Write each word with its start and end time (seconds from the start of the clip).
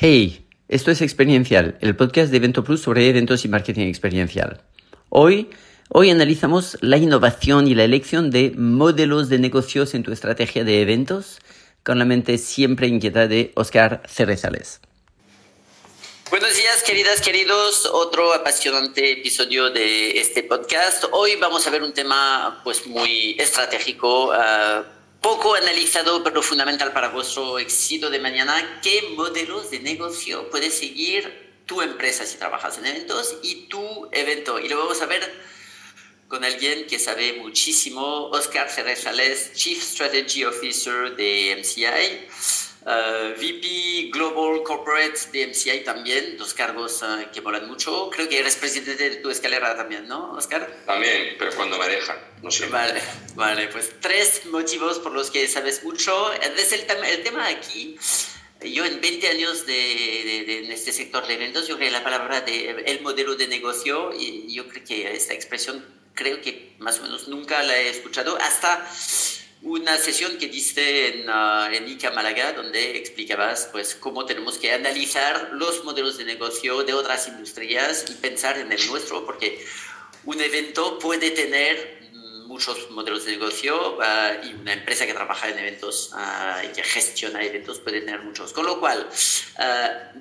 Hey, 0.00 0.46
esto 0.68 0.92
es 0.92 1.02
Experiencial, 1.02 1.76
el 1.80 1.96
podcast 1.96 2.30
de 2.30 2.36
Evento 2.36 2.62
Plus 2.62 2.80
sobre 2.80 3.08
eventos 3.08 3.44
y 3.44 3.48
marketing 3.48 3.88
experiencial. 3.88 4.62
Hoy, 5.08 5.50
hoy 5.88 6.10
analizamos 6.10 6.78
la 6.82 6.98
innovación 6.98 7.66
y 7.66 7.74
la 7.74 7.82
elección 7.82 8.30
de 8.30 8.52
modelos 8.56 9.28
de 9.28 9.40
negocios 9.40 9.94
en 9.94 10.04
tu 10.04 10.12
estrategia 10.12 10.62
de 10.62 10.82
eventos 10.82 11.40
con 11.82 11.98
la 11.98 12.04
mente 12.04 12.38
siempre 12.38 12.86
inquieta 12.86 13.26
de 13.26 13.50
Oscar 13.56 14.04
Cerezales. 14.08 14.80
Buenos 16.30 16.56
días, 16.56 16.84
queridas, 16.86 17.20
queridos. 17.20 17.84
Otro 17.92 18.32
apasionante 18.32 19.10
episodio 19.10 19.70
de 19.70 20.20
este 20.20 20.44
podcast. 20.44 21.06
Hoy 21.10 21.34
vamos 21.40 21.66
a 21.66 21.70
ver 21.70 21.82
un 21.82 21.92
tema 21.92 22.60
pues 22.62 22.86
muy 22.86 23.34
estratégico. 23.36 24.28
Uh, 24.28 24.97
poco 25.20 25.54
analizado, 25.54 26.22
pero 26.22 26.42
fundamental 26.42 26.92
para 26.92 27.08
vuestro 27.08 27.58
éxito 27.58 28.10
de 28.10 28.18
mañana, 28.18 28.80
qué 28.82 29.14
modelos 29.16 29.70
de 29.70 29.80
negocio 29.80 30.48
puede 30.50 30.70
seguir 30.70 31.62
tu 31.66 31.82
empresa 31.82 32.24
si 32.24 32.38
trabajas 32.38 32.78
en 32.78 32.86
eventos 32.86 33.36
y 33.42 33.66
tu 33.66 34.08
evento. 34.12 34.58
Y 34.58 34.68
lo 34.68 34.78
vamos 34.78 35.00
a 35.02 35.06
ver 35.06 35.30
con 36.28 36.44
alguien 36.44 36.86
que 36.86 36.98
sabe 36.98 37.34
muchísimo, 37.34 38.28
Oscar 38.30 38.70
Cerezales, 38.70 39.52
Chief 39.54 39.82
Strategy 39.82 40.44
Officer 40.44 41.16
de 41.16 41.56
MCI. 41.58 42.67
Uh, 42.82 43.34
VP 43.36 44.10
Global 44.12 44.62
Corporate 44.62 45.18
de 45.32 45.48
MCI 45.48 45.84
también, 45.84 46.38
dos 46.38 46.54
cargos 46.54 47.02
uh, 47.02 47.30
que 47.32 47.40
molan 47.40 47.66
mucho. 47.68 48.08
Creo 48.10 48.28
que 48.28 48.38
eres 48.38 48.56
presidente 48.56 49.10
de 49.10 49.16
tu 49.16 49.30
escalera 49.30 49.76
también, 49.76 50.06
¿no, 50.06 50.32
Oscar? 50.32 50.66
También, 50.86 51.34
pero 51.38 51.54
cuando 51.54 51.76
me 51.78 51.88
dejan, 51.88 52.16
no 52.42 52.50
sé. 52.50 52.66
Vale, 52.66 53.02
vale, 53.34 53.68
pues 53.68 53.90
tres 54.00 54.46
motivos 54.46 55.00
por 55.00 55.12
los 55.12 55.30
que 55.30 55.46
sabes 55.48 55.82
mucho. 55.84 56.32
Es 56.32 56.72
el, 56.72 56.86
el 57.04 57.22
tema 57.22 57.48
aquí. 57.48 57.98
Yo 58.60 58.84
en 58.84 59.00
20 59.00 59.28
años 59.28 59.66
de, 59.66 59.74
de, 60.46 60.64
en 60.64 60.72
este 60.72 60.92
sector 60.92 61.26
de 61.26 61.34
eventos, 61.34 61.68
yo 61.68 61.76
creo 61.76 61.88
que 61.88 61.92
la 61.92 62.02
palabra 62.02 62.40
de 62.40 62.70
el 62.86 63.02
modelo 63.02 63.36
de 63.36 63.48
negocio, 63.48 64.12
y 64.18 64.52
yo 64.52 64.66
creo 64.68 64.84
que 64.84 65.14
esta 65.14 65.34
expresión 65.34 65.84
creo 66.14 66.40
que 66.40 66.74
más 66.78 66.98
o 66.98 67.02
menos 67.02 67.28
nunca 67.28 67.62
la 67.62 67.78
he 67.78 67.88
escuchado 67.88 68.36
hasta 68.40 68.84
una 69.62 69.96
sesión 69.96 70.38
que 70.38 70.48
diste 70.48 71.22
en, 71.22 71.28
uh, 71.28 71.64
en 71.72 71.88
ICA 71.88 72.10
Málaga, 72.12 72.52
donde 72.52 72.96
explicabas 72.96 73.68
pues, 73.72 73.94
cómo 73.94 74.24
tenemos 74.24 74.58
que 74.58 74.72
analizar 74.72 75.50
los 75.52 75.84
modelos 75.84 76.18
de 76.18 76.24
negocio 76.24 76.84
de 76.84 76.94
otras 76.94 77.28
industrias 77.28 78.04
y 78.08 78.14
pensar 78.14 78.58
en 78.58 78.70
el 78.70 78.86
nuestro, 78.86 79.26
porque 79.26 79.64
un 80.24 80.40
evento 80.40 80.98
puede 80.98 81.30
tener 81.32 81.98
muchos 82.46 82.90
modelos 82.92 83.24
de 83.24 83.32
negocio 83.32 83.98
uh, 83.98 84.46
y 84.46 84.54
una 84.54 84.72
empresa 84.72 85.06
que 85.06 85.12
trabaja 85.12 85.48
en 85.48 85.58
eventos 85.58 86.12
uh, 86.14 86.64
y 86.64 86.68
que 86.68 86.82
gestiona 86.82 87.42
eventos 87.42 87.80
puede 87.80 88.00
tener 88.00 88.22
muchos. 88.22 88.52
Con 88.52 88.64
lo 88.64 88.80
cual, 88.80 89.08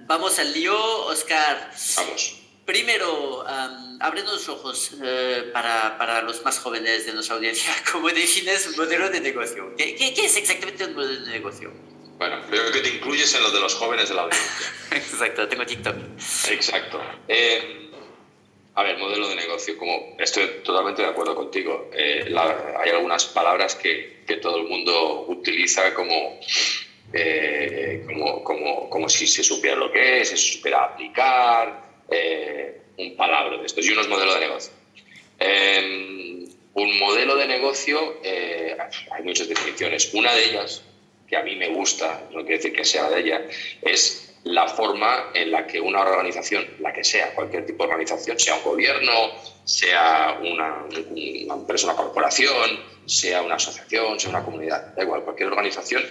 vamos 0.08 0.40
al 0.40 0.52
lío, 0.54 1.06
Oscar. 1.06 1.72
Vamos. 1.96 2.47
Primero, 2.68 3.46
um, 3.46 3.98
los 4.26 4.50
ojos 4.50 4.92
eh, 5.02 5.52
para, 5.54 5.98
para, 5.98 6.22
los 6.22 6.44
más 6.44 6.60
jóvenes 6.60 7.06
de 7.06 7.14
nuestra 7.14 7.38
audiencia. 7.38 7.74
¿Cómo 7.94 8.10
defines 8.10 8.68
un 8.68 8.76
modelo 8.76 9.10
de 9.10 9.22
negocio? 9.22 9.74
¿Qué, 9.78 9.96
qué, 9.96 10.26
es 10.26 10.36
exactamente 10.36 10.84
un 10.84 10.94
modelo 10.94 11.26
de 11.26 11.32
negocio? 11.32 11.72
Bueno, 12.18 12.42
creo 12.50 12.70
que 12.74 12.82
te 12.82 12.90
incluyes 12.90 13.34
en 13.36 13.44
lo 13.44 13.52
de 13.52 13.62
los 13.62 13.74
jóvenes 13.74 14.10
de 14.10 14.16
la 14.16 14.24
audiencia. 14.24 14.74
Exacto, 14.92 15.48
tengo 15.48 15.66
TikTok. 15.66 15.96
Exacto. 16.50 17.02
Eh, 17.30 17.90
a 18.76 18.84
ver, 18.84 18.98
modelo 18.98 19.30
de 19.30 19.36
negocio, 19.38 19.78
como 19.78 20.18
estoy 20.20 20.62
totalmente 20.62 21.04
de 21.04 21.08
acuerdo 21.08 21.36
contigo. 21.36 21.90
Eh, 21.94 22.36
hay 22.36 22.90
algunas 22.90 23.28
palabras 23.28 23.76
que, 23.76 24.26
que, 24.28 24.36
todo 24.36 24.58
el 24.58 24.66
mundo 24.66 25.24
utiliza 25.30 25.94
como, 25.94 26.38
como, 28.06 28.44
como, 28.44 28.90
como 28.90 29.08
si 29.08 29.26
se 29.26 29.42
supiera 29.42 29.78
lo 29.78 29.90
que 29.90 30.20
es, 30.20 30.30
se 30.32 30.36
supiera 30.38 30.84
aplicar 30.84 31.87
eh, 32.10 32.82
un 32.98 33.16
palabra 33.16 33.58
de 33.58 33.66
estos 33.66 33.86
y 33.86 33.92
unos 33.92 34.08
modelos 34.08 34.36
de 34.36 34.40
negocio. 34.42 34.74
Em, 35.40 36.48
un 36.74 37.00
modelo 37.00 37.36
de 37.36 37.48
negocio, 37.48 38.20
eh, 38.24 38.78
hay 39.12 39.24
muchas 39.24 39.48
definiciones. 39.48 40.14
Una 40.14 40.34
de 40.34 40.46
ellas, 40.46 40.84
que 41.28 41.38
a 41.38 41.44
mí 41.44 41.56
me 41.56 41.70
gusta, 41.70 42.28
no 42.32 42.42
quiere 42.42 42.58
decir 42.58 42.74
que 42.74 42.86
sea 42.86 43.10
de 43.10 43.20
ella, 43.20 43.42
es 43.82 44.36
la 44.44 44.68
forma 44.68 45.32
en 45.34 45.52
la 45.52 45.68
que 45.68 45.82
una 45.82 46.02
organización, 46.02 46.66
la 46.80 46.94
que 46.94 47.04
sea, 47.04 47.34
cualquier 47.34 47.66
tipo 47.66 47.84
de 47.84 47.90
organización, 47.90 48.40
sea 48.40 48.56
un 48.56 48.64
gobierno, 48.64 49.12
sea 49.66 50.40
una, 50.42 50.86
una 50.86 51.54
empresa, 51.56 51.88
una 51.88 51.96
corporación, 51.96 52.80
sea 53.06 53.42
una 53.42 53.56
asociación, 53.56 54.20
sea 54.20 54.30
una 54.30 54.44
comunidad, 54.44 54.94
da 54.96 55.04
igual, 55.04 55.24
cualquier 55.24 55.50
organización 55.50 56.04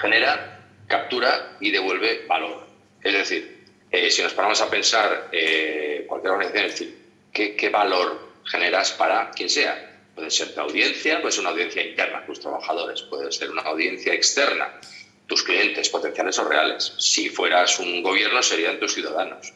genera, 0.00 0.60
captura 0.86 1.56
y 1.60 1.70
devuelve 1.70 2.26
valor. 2.26 2.66
Es 3.02 3.12
decir, 3.12 3.61
eh, 3.92 4.10
si 4.10 4.22
nos 4.22 4.32
paramos 4.32 4.58
a 4.62 4.70
pensar, 4.70 5.28
eh, 5.32 6.06
cualquier 6.08 6.32
organización, 6.32 6.64
es 6.64 6.72
decir, 6.72 6.98
¿qué, 7.30 7.68
valor 7.68 8.32
generas 8.42 8.92
para 8.92 9.30
quien 9.32 9.50
sea? 9.50 10.00
Puede 10.14 10.30
ser 10.30 10.54
tu 10.54 10.60
audiencia, 10.62 11.20
puede 11.20 11.32
ser 11.32 11.42
una 11.42 11.50
audiencia 11.50 11.86
interna, 11.86 12.24
tus 12.24 12.40
trabajadores, 12.40 13.02
puede 13.02 13.30
ser 13.30 13.50
una 13.50 13.60
audiencia 13.62 14.14
externa, 14.14 14.80
tus 15.26 15.42
clientes 15.42 15.90
potenciales 15.90 16.38
o 16.38 16.48
reales. 16.48 16.94
Si 16.96 17.28
fueras 17.28 17.78
un 17.80 18.02
gobierno, 18.02 18.42
serían 18.42 18.80
tus 18.80 18.94
ciudadanos. 18.94 19.52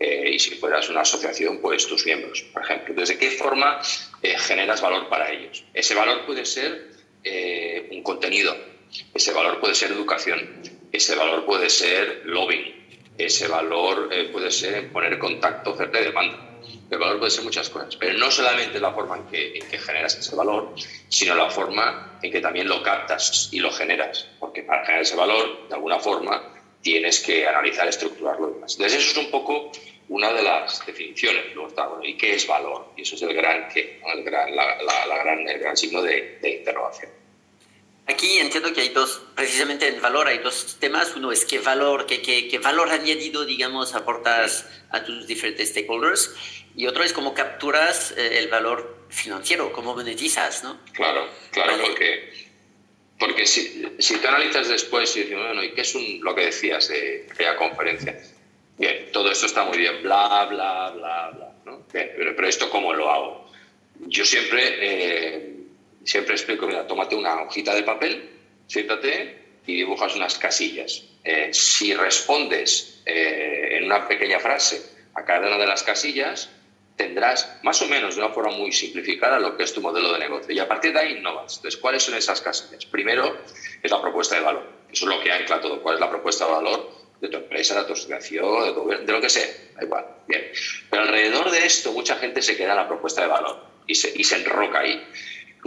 Eh, 0.00 0.30
y 0.32 0.38
si 0.40 0.56
fueras 0.56 0.88
una 0.88 1.02
asociación, 1.02 1.60
pues 1.60 1.86
tus 1.86 2.04
miembros, 2.04 2.42
por 2.52 2.62
ejemplo. 2.62 2.92
¿Desde 2.92 3.16
qué 3.16 3.30
forma 3.30 3.80
generas 4.20 4.80
valor 4.80 5.08
para 5.08 5.30
ellos? 5.30 5.62
Ese 5.72 5.94
valor 5.94 6.26
puede 6.26 6.44
ser 6.44 6.90
un 7.90 8.02
contenido, 8.02 8.56
ese 9.14 9.32
valor 9.32 9.58
puede 9.58 9.74
ser 9.74 9.90
educación, 9.90 10.62
ese 10.92 11.14
valor 11.16 11.44
puede 11.44 11.70
ser 11.70 12.22
lobbying, 12.24 12.75
ese 13.18 13.48
valor 13.48 14.08
eh, 14.12 14.28
puede 14.32 14.50
ser 14.50 14.90
poner 14.92 15.18
contacto, 15.18 15.70
oferta 15.70 16.00
y 16.00 16.04
demanda. 16.04 16.58
El 16.90 16.98
valor 16.98 17.18
puede 17.18 17.30
ser 17.30 17.44
muchas 17.44 17.68
cosas, 17.68 17.96
pero 17.96 18.16
no 18.16 18.30
solamente 18.30 18.78
la 18.78 18.92
forma 18.92 19.16
en 19.16 19.26
que, 19.26 19.58
en 19.58 19.68
que, 19.68 19.78
generas 19.78 20.16
ese 20.16 20.36
valor, 20.36 20.74
sino 21.08 21.34
la 21.34 21.50
forma 21.50 22.18
en 22.22 22.30
que 22.30 22.40
también 22.40 22.68
lo 22.68 22.82
captas 22.82 23.48
y 23.52 23.58
lo 23.58 23.72
generas. 23.72 24.26
Porque 24.38 24.62
para 24.62 24.82
generar 24.82 25.02
ese 25.02 25.16
valor, 25.16 25.68
de 25.68 25.74
alguna 25.74 25.98
forma, 25.98 26.54
tienes 26.82 27.20
que 27.20 27.46
analizar, 27.46 27.88
estructurarlo 27.88 28.50
y 28.50 28.54
demás. 28.54 28.74
Entonces, 28.74 29.00
eso 29.00 29.18
es 29.20 29.26
un 29.26 29.30
poco 29.32 29.72
una 30.08 30.32
de 30.32 30.42
las 30.42 30.84
definiciones. 30.86 31.54
Luego 31.54 31.68
está, 31.68 31.88
¿y 32.02 32.16
qué 32.16 32.34
es 32.34 32.46
valor? 32.46 32.92
Y 32.96 33.02
eso 33.02 33.16
es 33.16 33.22
el 33.22 33.34
gran, 33.34 33.68
¿qué? 33.68 34.00
el 34.14 34.22
gran, 34.22 34.48
el 34.48 35.58
gran 35.58 35.76
signo 35.76 36.02
de, 36.02 36.38
de 36.40 36.50
interrogación. 36.50 37.10
Aquí 38.08 38.38
entiendo 38.38 38.72
que 38.72 38.82
hay 38.82 38.90
dos, 38.90 39.20
precisamente 39.34 39.88
en 39.88 40.00
valor 40.00 40.28
hay 40.28 40.38
dos 40.38 40.76
temas. 40.78 41.16
Uno 41.16 41.32
es 41.32 41.44
qué 41.44 41.58
valor, 41.58 42.06
qué, 42.06 42.22
qué, 42.22 42.46
qué, 42.46 42.58
valor 42.60 42.88
añadido, 42.90 43.44
digamos, 43.44 43.94
aportas 43.96 44.68
a 44.90 45.02
tus 45.02 45.26
diferentes 45.26 45.70
stakeholders. 45.70 46.32
Y 46.76 46.86
otro 46.86 47.02
es 47.02 47.12
cómo 47.12 47.34
capturas 47.34 48.14
eh, 48.16 48.38
el 48.38 48.46
valor 48.46 49.06
financiero, 49.08 49.72
cómo 49.72 49.94
monetizas, 49.94 50.62
¿no? 50.62 50.78
Claro, 50.92 51.28
claro, 51.50 51.78
porque, 51.82 52.46
porque 53.18 53.44
si, 53.44 53.84
si 53.98 54.18
tú 54.18 54.28
analizas 54.28 54.68
después 54.68 55.16
y 55.16 55.24
dices, 55.24 55.36
bueno, 55.36 55.64
¿y 55.64 55.72
qué 55.72 55.80
es 55.80 55.94
un, 55.96 56.20
lo 56.22 56.32
que 56.34 56.42
decías 56.46 56.86
de 56.86 57.26
aquella 57.28 57.56
conferencia? 57.56 58.20
Bien, 58.78 59.10
todo 59.10 59.32
esto 59.32 59.46
está 59.46 59.64
muy 59.64 59.78
bien, 59.78 60.02
bla, 60.02 60.44
bla, 60.44 60.90
bla, 60.90 61.30
bla, 61.30 61.52
¿no? 61.64 61.84
Bien, 61.92 62.12
pero, 62.16 62.36
pero 62.36 62.46
esto 62.46 62.70
cómo 62.70 62.92
lo 62.92 63.10
hago? 63.10 63.50
Yo 64.06 64.24
siempre... 64.24 64.76
Eh, 64.78 65.55
siempre 66.06 66.34
explico, 66.34 66.66
mira, 66.66 66.86
tómate 66.86 67.14
una 67.14 67.42
hojita 67.42 67.74
de 67.74 67.82
papel, 67.82 68.30
siéntate 68.66 69.60
y 69.66 69.74
dibujas 69.74 70.14
unas 70.16 70.38
casillas. 70.38 71.02
Eh, 71.24 71.50
si 71.52 71.92
respondes 71.92 73.02
eh, 73.04 73.70
en 73.72 73.84
una 73.84 74.06
pequeña 74.06 74.38
frase 74.38 74.80
a 75.14 75.24
cada 75.24 75.48
una 75.48 75.58
de 75.58 75.66
las 75.66 75.82
casillas, 75.82 76.48
tendrás 76.96 77.58
más 77.62 77.82
o 77.82 77.88
menos 77.88 78.14
de 78.14 78.22
una 78.22 78.32
forma 78.32 78.56
muy 78.56 78.72
simplificada 78.72 79.38
lo 79.38 79.56
que 79.56 79.64
es 79.64 79.72
tu 79.72 79.80
modelo 79.80 80.12
de 80.12 80.20
negocio. 80.20 80.54
Y 80.54 80.58
a 80.60 80.68
partir 80.68 80.92
de 80.92 81.00
ahí 81.00 81.12
innovas. 81.18 81.56
Entonces, 81.56 81.78
¿cuáles 81.80 82.02
son 82.02 82.14
esas 82.14 82.40
casillas? 82.40 82.86
Primero 82.86 83.38
es 83.82 83.90
la 83.90 84.00
propuesta 84.00 84.36
de 84.36 84.42
valor. 84.42 84.70
Eso 84.90 85.10
es 85.10 85.16
lo 85.16 85.22
que 85.22 85.32
ancla 85.32 85.60
todo. 85.60 85.82
¿Cuál 85.82 85.96
es 85.96 86.00
la 86.00 86.08
propuesta 86.08 86.46
de 86.46 86.52
valor 86.52 86.90
de 87.20 87.28
tu 87.28 87.36
empresa, 87.36 87.80
de 87.80 87.86
tu 87.86 87.92
asociación, 87.94 88.64
de, 88.64 88.72
tu, 88.72 88.88
de 88.88 89.12
lo 89.12 89.20
que 89.20 89.28
sea? 89.28 89.46
Da 89.74 89.82
igual. 89.82 90.06
Bien. 90.28 90.44
Pero 90.88 91.02
alrededor 91.02 91.50
de 91.50 91.66
esto, 91.66 91.92
mucha 91.92 92.16
gente 92.16 92.40
se 92.40 92.56
queda 92.56 92.70
en 92.70 92.76
la 92.76 92.88
propuesta 92.88 93.22
de 93.22 93.28
valor 93.28 93.66
y 93.86 93.94
se, 93.94 94.12
y 94.14 94.24
se 94.24 94.36
enroca 94.36 94.80
ahí. 94.80 95.06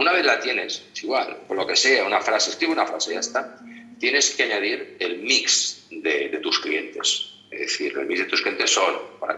Una 0.00 0.12
vez 0.12 0.24
la 0.24 0.40
tienes, 0.40 0.82
es 0.94 1.04
igual, 1.04 1.36
por 1.46 1.58
lo 1.58 1.66
que 1.66 1.76
sea, 1.76 2.06
una 2.06 2.22
frase, 2.22 2.48
escribe 2.48 2.72
una 2.72 2.86
frase, 2.86 3.12
ya 3.12 3.20
está. 3.20 3.58
Tienes 3.98 4.30
que 4.30 4.44
añadir 4.44 4.96
el 4.98 5.18
mix 5.18 5.88
de, 5.90 6.40
tus 6.42 6.58
clientes. 6.58 7.34
Es 7.50 7.60
decir, 7.60 7.92
el 7.98 8.06
mix 8.06 8.20
de 8.20 8.24
tus 8.24 8.40
clientes 8.40 8.70
son, 8.70 8.94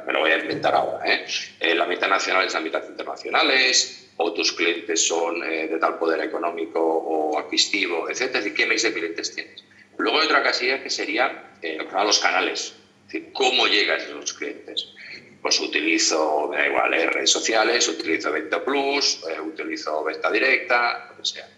me 0.06 0.12
lo 0.12 0.20
voy 0.20 0.30
a 0.30 0.38
inventar 0.38 0.72
ahora, 0.72 1.04
¿eh? 1.04 1.26
eh 1.58 1.74
la 1.74 1.84
mitad 1.86 2.06
nacionales, 2.08 2.54
la 2.54 2.60
mitad 2.60 2.88
internacionales, 2.88 4.12
o 4.18 4.32
tus 4.32 4.52
clientes 4.52 5.04
son 5.04 5.42
eh, 5.42 5.66
de 5.66 5.78
tal 5.80 5.98
poder 5.98 6.20
económico 6.20 6.80
o 6.80 7.40
adquisitivo, 7.40 8.08
etc. 8.08 8.20
Es 8.20 8.32
decir, 8.32 8.54
¿qué 8.54 8.66
mix 8.66 8.84
de 8.84 8.92
clientes 8.92 9.34
tienes? 9.34 9.64
Luego 9.98 10.20
hay 10.20 10.26
otra 10.26 10.44
casilla 10.44 10.80
que 10.80 10.90
sería 10.90 11.56
eh, 11.60 11.76
los 11.92 12.20
canales, 12.20 12.72
es 13.08 13.12
decir, 13.12 13.32
cómo 13.32 13.66
llegas 13.66 14.04
a 14.04 14.06
esos 14.06 14.32
clientes 14.34 14.94
pues 15.42 15.58
utilizo, 15.58 16.48
me 16.48 16.58
da 16.58 16.66
igual, 16.68 16.94
eh, 16.94 17.06
redes 17.06 17.30
sociales, 17.30 17.88
utilizo 17.88 18.28
Evento 18.28 18.64
Plus, 18.64 19.24
eh, 19.28 19.40
utilizo 19.40 20.04
venta 20.04 20.30
directa, 20.30 21.08
lo 21.10 21.16
que 21.16 21.24
sea. 21.24 21.48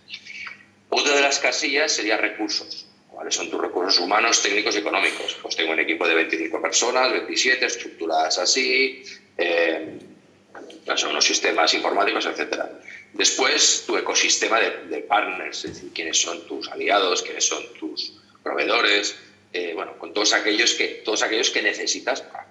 Otra 0.89 1.15
de 1.15 1.21
las 1.21 1.39
casillas 1.39 1.93
sería 1.93 2.17
recursos. 2.17 2.87
¿Cuáles 3.09 3.35
son 3.35 3.51
tus 3.51 3.61
recursos 3.61 4.01
humanos, 4.01 4.43
técnicos 4.43 4.75
y 4.75 4.79
económicos? 4.79 5.37
Pues 5.41 5.55
tengo 5.55 5.73
un 5.73 5.81
equipo 5.81 6.09
de 6.09 6.15
25 6.15 6.61
personas, 6.61 7.13
27, 7.13 7.67
estructuradas 7.67 8.39
así, 8.39 9.05
eh, 9.37 9.99
son 10.97 11.11
unos 11.11 11.25
sistemas 11.25 11.73
informáticos, 11.75 12.27
etc. 12.27 12.63
Después, 13.13 13.85
tu 13.87 13.97
ecosistema 13.97 14.59
de, 14.61 14.99
partners, 15.01 15.65
es 15.65 15.75
decir, 15.75 15.91
quiénes 15.93 16.21
son 16.21 16.47
tus 16.47 16.69
aliados, 16.69 17.23
quiénes 17.23 17.47
son 17.47 17.63
tus 17.79 18.15
proveedores, 18.43 19.17
eh, 19.53 19.73
bueno, 19.75 19.97
con 19.99 20.13
todos 20.13 20.33
aquellos 20.33 20.75
que, 20.75 21.03
todos 21.05 21.23
aquellos 21.23 21.51
que 21.51 21.63
necesitas 21.63 22.23
para 22.23 22.49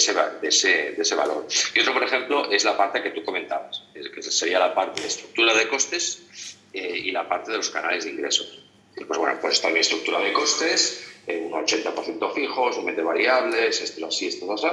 ese, 0.00 0.14
de, 0.14 0.48
ese, 0.48 0.92
de, 0.92 1.02
ese, 1.02 1.14
valor. 1.14 1.46
Y 1.74 1.80
otro, 1.80 1.92
por 1.92 2.02
ejemplo, 2.02 2.50
es 2.50 2.64
la 2.64 2.76
parte 2.76 3.02
que 3.02 3.10
tú 3.10 3.24
comentabas, 3.24 3.84
que 3.92 4.22
sería 4.22 4.58
la 4.58 4.74
parte 4.74 5.02
de 5.02 5.08
estructura 5.08 5.54
de 5.54 5.68
costes 5.68 6.56
eh, 6.72 7.00
y 7.04 7.10
la 7.10 7.28
parte 7.28 7.50
de 7.52 7.58
los 7.58 7.70
canales 7.70 8.04
de 8.04 8.10
ingresos. 8.10 8.64
pues 8.94 9.18
bueno, 9.18 9.38
pues 9.40 9.60
también 9.60 9.82
estructura 9.82 10.20
de 10.20 10.32
costes, 10.32 11.06
eh, 11.26 11.38
un 11.38 11.52
80% 11.52 12.32
fijos, 12.32 12.76
un 12.78 12.86
20% 12.86 13.04
variables, 13.04 13.80
esto 13.80 14.06
así, 14.06 14.26
esto 14.28 14.52
así, 14.52 14.66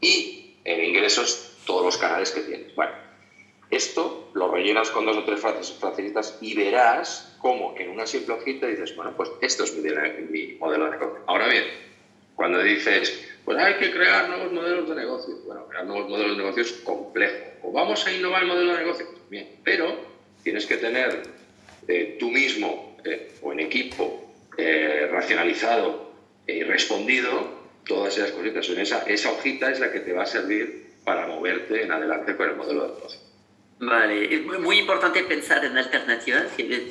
y 0.00 0.56
en 0.64 0.84
ingresos 0.84 1.52
todos 1.66 1.84
los 1.84 1.96
canales 1.96 2.30
que 2.30 2.40
tienes. 2.40 2.74
Bueno, 2.74 2.92
esto 3.70 4.30
lo 4.34 4.50
rellenas 4.50 4.90
con 4.90 5.06
dos 5.06 5.16
o 5.16 5.24
tres 5.24 5.40
frases 5.40 5.72
facilitas 5.78 6.38
y 6.40 6.54
verás 6.54 7.36
cómo 7.40 7.74
en 7.76 7.90
una 7.90 8.06
simple 8.06 8.34
hojita 8.34 8.66
dices, 8.66 8.94
bueno, 8.96 9.12
pues 9.16 9.30
esto 9.40 9.64
es 9.64 9.74
mi, 9.74 9.90
mi 10.30 10.54
modelo 10.54 10.86
de 10.86 10.90
negocio. 10.92 11.24
Ahora 11.26 11.48
bien, 11.48 11.64
cuando 12.34 12.62
dices, 12.62 13.33
pues 13.44 13.58
hay 13.58 13.74
que 13.74 13.90
crear 13.90 14.28
nuevos 14.28 14.52
modelos 14.52 14.88
de 14.88 14.94
negocio. 14.94 15.36
Bueno, 15.44 15.66
crear 15.68 15.84
nuevos 15.84 16.08
modelos 16.08 16.32
de 16.32 16.42
negocio 16.42 16.62
es 16.62 16.72
complejo. 16.72 17.36
O 17.62 17.72
vamos 17.72 18.06
a 18.06 18.12
innovar 18.12 18.42
el 18.42 18.48
modelo 18.48 18.72
de 18.72 18.78
negocio. 18.78 19.06
Bien, 19.28 19.48
pero 19.62 19.96
tienes 20.42 20.66
que 20.66 20.76
tener 20.78 21.22
eh, 21.86 22.16
tú 22.18 22.30
mismo 22.30 22.96
eh, 23.04 23.32
o 23.42 23.52
en 23.52 23.60
equipo 23.60 24.34
eh, 24.56 25.08
racionalizado 25.10 26.12
y 26.46 26.62
respondido 26.62 27.64
todas 27.86 28.16
esas 28.16 28.30
cositas. 28.32 28.68
Esa, 28.68 29.02
esa 29.02 29.32
hojita 29.32 29.70
es 29.70 29.80
la 29.80 29.92
que 29.92 30.00
te 30.00 30.12
va 30.12 30.22
a 30.22 30.26
servir 30.26 30.94
para 31.04 31.26
moverte 31.26 31.82
en 31.82 31.92
adelante 31.92 32.36
con 32.36 32.48
el 32.48 32.56
modelo 32.56 32.82
de 32.82 32.94
negocio. 32.94 33.20
Vale, 33.80 34.34
es 34.34 34.60
muy 34.60 34.78
importante 34.78 35.22
pensar 35.24 35.64
en 35.64 35.76
alternativas. 35.76 36.44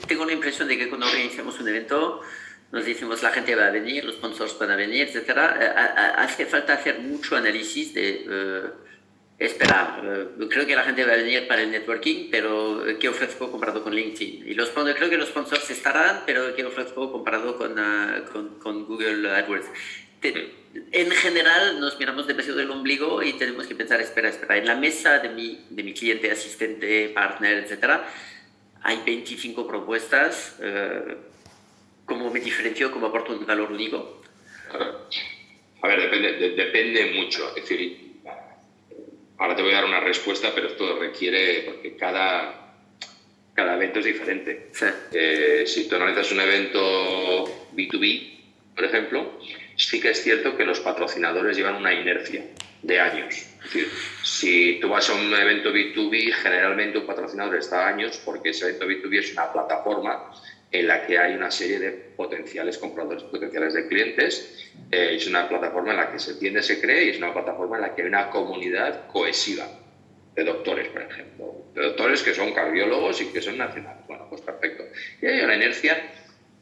Tengo 0.07 0.25
la 0.25 0.33
impresión 0.33 0.67
de 0.67 0.77
que 0.77 0.89
cuando 0.89 1.07
organizamos 1.07 1.59
un 1.59 1.67
evento 1.67 2.21
nos 2.73 2.85
decimos 2.85 3.23
la 3.23 3.29
gente 3.29 3.55
va 3.55 3.67
a 3.67 3.71
venir, 3.71 4.03
los 4.03 4.15
sponsors 4.15 4.57
van 4.59 4.71
a 4.71 4.75
venir, 4.75 5.07
etc. 5.07 5.37
Hace 6.17 6.45
falta 6.45 6.73
hacer 6.73 6.99
mucho 6.99 7.37
análisis 7.37 7.93
de 7.93 8.25
esperar. 9.37 10.01
Eh, 10.03 10.47
creo 10.49 10.65
que 10.65 10.75
la 10.75 10.83
gente 10.83 11.05
va 11.05 11.13
a 11.13 11.17
venir 11.17 11.47
para 11.47 11.61
el 11.61 11.71
networking, 11.71 12.29
pero 12.31 12.87
eh, 12.87 12.97
¿qué 12.97 13.09
ofrezco 13.09 13.51
comparado 13.51 13.83
con 13.83 13.93
LinkedIn? 13.93 14.47
Y 14.47 14.53
los, 14.53 14.69
creo 14.69 15.09
que 15.09 15.17
los 15.17 15.29
sponsors 15.29 15.69
estarán, 15.69 16.23
pero 16.25 16.55
¿qué 16.55 16.65
ofrezco 16.65 17.11
comparado 17.11 17.57
con, 17.57 17.77
uh, 17.77 18.25
con, 18.31 18.59
con, 18.59 18.85
Google 18.85 19.29
AdWords? 19.29 19.67
en 20.23 21.11
general 21.11 21.81
nos 21.81 21.99
miramos 21.99 22.25
de 22.27 22.33
peso 22.33 22.55
del 22.55 22.71
ombligo 22.71 23.21
y 23.21 23.33
tenemos 23.33 23.67
que 23.67 23.75
pensar, 23.75 23.99
espera, 23.99 24.29
espera, 24.29 24.55
en 24.55 24.65
la 24.65 24.75
mesa 24.75 25.19
de 25.19 25.27
mi, 25.27 25.65
de 25.69 25.83
mi 25.83 25.93
cliente, 25.93 26.31
asistente, 26.31 27.09
partner, 27.09 27.57
etcétera, 27.57 28.07
hay 28.81 29.01
25 29.05 29.67
propuestas. 29.67 30.57
Uh, 30.59 31.33
¿Cómo 32.05 32.29
me 32.29 32.39
diferencio? 32.39 32.91
¿Cómo 32.91 33.07
aporto 33.07 33.33
un 33.33 33.45
valor 33.45 33.71
único? 33.71 34.21
A 35.81 35.87
ver, 35.87 36.01
depende, 36.01 36.49
depende 36.51 37.13
mucho. 37.13 37.49
Es 37.55 37.67
decir, 37.67 38.13
Ahora 39.43 39.57
te 39.57 39.61
voy 39.61 39.73
a 39.73 39.75
dar 39.75 39.85
una 39.85 39.99
respuesta, 39.99 40.51
pero 40.55 40.67
esto 40.67 40.97
requiere, 40.97 41.63
porque 41.65 41.97
cada, 41.97 42.77
cada 43.53 43.75
evento 43.75 43.99
es 43.99 44.05
diferente. 44.05 44.69
Eh, 45.11 45.65
si 45.67 45.89
tú 45.89 45.97
analizas 45.97 46.31
un 46.31 46.39
evento 46.39 47.69
B2B, 47.73 48.39
por 48.73 48.85
ejemplo, 48.85 49.39
sí 49.75 49.99
que 49.99 50.11
es 50.11 50.23
cierto 50.23 50.55
que 50.55 50.63
los 50.63 50.79
patrocinadores 50.79 51.57
llevan 51.57 51.75
una 51.75 51.93
inercia 51.93 52.45
de 52.83 52.99
años. 52.99 53.35
Es 53.35 53.63
decir, 53.63 53.89
si 54.23 54.79
tú 54.79 54.87
vas 54.87 55.09
a 55.09 55.13
un 55.13 55.33
evento 55.33 55.73
B2B, 55.73 56.31
generalmente 56.33 56.99
un 56.99 57.05
patrocinador 57.05 57.57
está 57.57 57.87
años 57.87 58.21
porque 58.23 58.51
ese 58.51 58.69
evento 58.69 58.85
B2B 58.85 59.19
es 59.19 59.33
una 59.33 59.51
plataforma 59.51 60.31
en 60.73 60.87
la 60.87 61.05
que 61.05 61.19
hay 61.19 61.35
una 61.35 61.51
serie 61.51 61.79
de 61.79 61.91
potenciales 61.91 62.79
compradores, 62.79 63.23
potenciales 63.23 63.75
de 63.75 63.87
clientes. 63.87 64.71
Eh, 64.91 65.11
es 65.15 65.27
una 65.27 65.47
plataforma 65.47 65.91
en 65.91 65.97
la 65.97 66.11
que 66.11 66.17
se 66.17 66.31
entiende, 66.31 66.63
se 66.63 66.81
cree 66.81 67.05
y 67.05 67.09
es 67.11 67.17
una 67.19 67.31
plataforma 67.31 67.75
en 67.77 67.83
la 67.83 67.95
que 67.95 68.01
hay 68.01 68.07
una 68.07 68.31
comunidad 68.31 69.07
cohesiva 69.07 69.67
de 70.35 70.43
doctores, 70.43 70.87
por 70.87 71.03
ejemplo, 71.03 71.65
de 71.75 71.83
doctores 71.83 72.23
que 72.23 72.33
son 72.33 72.53
cardiólogos 72.53 73.21
y 73.21 73.27
que 73.27 73.39
son 73.39 73.55
nacionales. 73.55 74.05
Bueno, 74.07 74.25
pues 74.27 74.41
perfecto. 74.41 74.83
Y 75.21 75.27
hay 75.27 75.41
una 75.41 75.55
inercia 75.55 76.11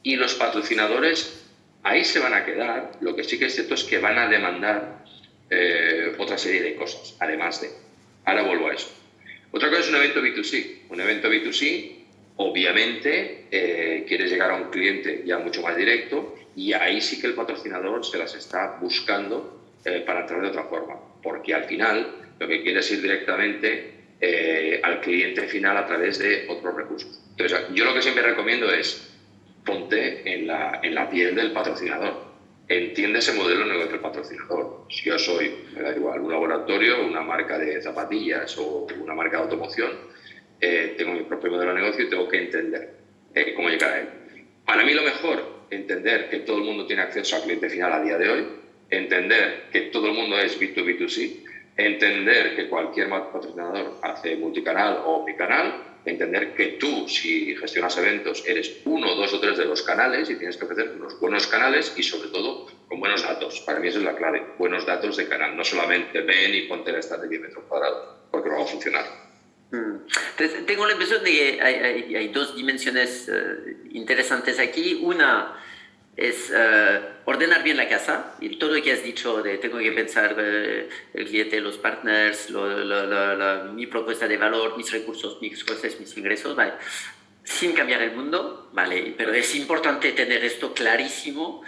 y 0.04 0.18
los 0.18 0.34
patrocinadores 0.36 1.50
ahí 1.82 2.04
se 2.04 2.20
van 2.20 2.34
a 2.34 2.44
quedar. 2.44 2.92
Lo 3.00 3.16
que 3.16 3.24
sí 3.24 3.40
que 3.40 3.46
es 3.46 3.56
cierto 3.56 3.76
es 3.76 3.86
que 3.86 3.98
van 3.98 4.20
a 4.20 4.28
demandar 4.28 5.06
eh, 5.50 6.14
otra 6.18 6.38
serie 6.38 6.62
de 6.62 6.76
cosas, 6.76 7.16
además 7.18 7.62
de. 7.62 7.70
Ahora 8.26 8.44
vuelvo 8.44 8.68
a 8.68 8.74
eso. 8.74 8.90
Otra 9.52 9.70
cosa 9.70 9.82
es 9.82 9.90
un 9.90 9.96
evento 9.96 10.22
B2C. 10.22 10.90
Un 10.90 11.00
evento 11.00 11.30
B2C 11.30 12.01
Obviamente, 12.44 13.46
eh, 13.52 14.04
quieres 14.08 14.32
llegar 14.32 14.50
a 14.50 14.56
un 14.56 14.72
cliente 14.72 15.22
ya 15.24 15.38
mucho 15.38 15.62
más 15.62 15.76
directo 15.76 16.34
y 16.56 16.74
ahí 16.74 17.00
sí 17.00 17.22
que 17.22 17.28
el 17.28 17.36
patrocinador 17.36 18.04
se 18.04 18.18
las 18.18 18.34
está 18.34 18.78
buscando 18.82 19.62
eh, 19.86 20.02
para 20.04 20.22
entrar 20.22 20.42
de 20.42 20.48
otra 20.48 20.64
forma, 20.64 20.96
porque 21.22 21.54
al 21.54 21.66
final 21.66 22.34
lo 22.40 22.48
que 22.48 22.64
quieres 22.64 22.88
es 22.88 22.94
ir 22.94 23.04
directamente 23.04 23.94
eh, 24.20 24.82
al 24.84 25.02
cliente 25.02 25.44
final 25.44 25.78
a 25.78 25.86
través 25.86 26.18
de 26.18 26.48
otros 26.50 26.76
recursos. 26.76 27.22
Entonces, 27.30 27.60
yo 27.76 27.86
lo 27.86 27.94
que 27.94 28.02
siempre 28.02 28.24
recomiendo 28.24 28.74
es 28.74 29.08
ponte 29.64 30.34
en 30.34 30.48
la, 30.48 30.80
en 30.82 30.96
la 30.96 31.08
piel 31.12 31.36
del 31.36 31.52
patrocinador. 31.52 32.26
Entiende 32.68 33.20
ese 33.20 33.34
modelo 33.34 33.60
de 33.60 33.66
negocio 33.68 33.92
del 33.92 34.00
patrocinador. 34.00 34.88
Si 34.90 35.04
yo 35.04 35.20
soy, 35.20 35.52
me 35.76 35.84
da 35.84 35.96
igual, 35.96 36.22
un 36.22 36.32
laboratorio, 36.32 37.06
una 37.06 37.22
marca 37.22 37.60
de 37.60 37.80
zapatillas 37.84 38.58
o 38.58 38.88
una 39.00 39.14
marca 39.14 39.38
de 39.38 39.44
automoción, 39.44 39.92
eh, 40.62 40.94
tengo 40.98 41.14
mi 41.14 41.24
propio 41.24 41.52
modelo 41.52 41.74
de 41.74 41.82
negocio 41.82 42.06
y 42.06 42.10
tengo 42.10 42.28
que 42.28 42.38
entender 42.38 42.94
eh, 43.34 43.54
cómo 43.56 43.70
llegar 43.70 43.92
a 43.92 44.00
él. 44.00 44.08
Para 44.66 44.86
mí 44.86 44.94
lo 44.94 45.02
mejor, 45.02 45.66
entender 45.72 46.30
que 46.30 46.40
todo 46.40 46.58
el 46.58 46.64
mundo 46.64 46.86
tiene 46.86 47.02
acceso 47.02 47.36
al 47.36 47.44
cliente 47.44 47.70
final 47.70 47.92
a 47.92 48.04
día 48.04 48.18
de 48.18 48.30
hoy, 48.30 48.48
entender 48.90 49.64
que 49.72 49.82
todo 49.82 50.08
el 50.08 50.14
mundo 50.14 50.38
es 50.38 50.60
B2B2C, 50.60 51.44
entender 51.78 52.56
que 52.56 52.68
cualquier 52.68 53.10
patrocinador 53.10 53.98
hace 54.04 54.36
multicanal 54.36 55.02
o 55.06 55.26
bicanal, 55.26 55.92
entender 56.06 56.54
que 56.54 56.74
tú, 56.74 57.08
si 57.08 57.56
gestionas 57.56 57.98
eventos, 57.98 58.44
eres 58.48 58.82
uno, 58.86 59.16
dos 59.16 59.34
o 59.34 59.40
tres 59.40 59.58
de 59.58 59.66
los 59.66 59.82
canales 59.82 60.30
y 60.30 60.36
tienes 60.36 60.58
que 60.58 60.66
ofrecer 60.66 60.92
unos 60.96 61.20
buenos 61.20 61.48
canales 61.48 61.94
y 61.96 62.04
sobre 62.04 62.30
todo 62.30 62.68
con 62.88 63.00
buenos 63.00 63.24
datos. 63.24 63.62
Para 63.62 63.80
mí 63.80 63.88
esa 63.88 64.00
es 64.00 64.04
la 64.04 64.16
clave, 64.16 64.44
buenos 64.58 64.86
datos 64.86 65.18
de 65.18 65.28
canal, 65.28 65.56
no 65.56 65.64
solamente 65.64 66.22
ven 66.22 66.54
y 66.54 66.64
ponte 66.64 66.92
la 66.92 67.00
de 67.00 67.28
10 67.28 67.42
metros 67.42 67.64
cuadrados, 67.68 68.16
porque 68.30 68.50
no 68.50 68.58
va 68.58 68.64
a 68.64 68.68
funcionar. 68.68 69.21
Entonces, 69.72 70.66
tengo 70.66 70.86
la 70.86 70.94
impresión 70.94 71.24
de 71.24 71.32
que 71.32 71.62
hay, 71.62 72.16
hay, 72.16 72.28
dos 72.30 72.56
dimensiones 72.56 73.30
eh, 73.30 73.78
interesantes 73.92 74.60
aquí. 74.60 75.00
Una 75.02 75.56
es 76.18 76.52
eh, 76.54 77.00
ordenar 77.26 77.64
bien 77.64 77.78
la 77.78 77.88
casa 77.88 78.36
y 78.42 78.58
todo 78.58 78.76
lo 78.76 78.84
que 78.84 78.92
has 78.92 79.04
dicho 79.04 79.42
de 79.42 79.58
tengo 79.58 79.80
que 79.80 79.92
pensar 79.94 80.36
eh, 80.38 80.90
el 81.14 81.26
cliente, 81.26 81.60
los 81.62 81.78
partners, 81.78 82.50
mi 83.74 83.88
propuesta 83.88 84.28
de 84.28 84.38
valor, 84.38 84.78
mis 84.78 84.92
recursos, 84.92 85.42
mis 85.42 85.64
costes, 85.64 86.00
mis 86.00 86.16
ingresos, 86.18 86.56
¿vale? 86.56 86.74
sin 87.44 87.74
cambiar 87.74 88.02
el 88.02 88.12
mundo, 88.12 88.70
¿vale? 88.74 89.16
pero 89.18 89.34
es 89.34 89.56
importante 89.56 90.12
tener 90.12 90.44
esto 90.46 90.74
clarísimo 90.74 91.64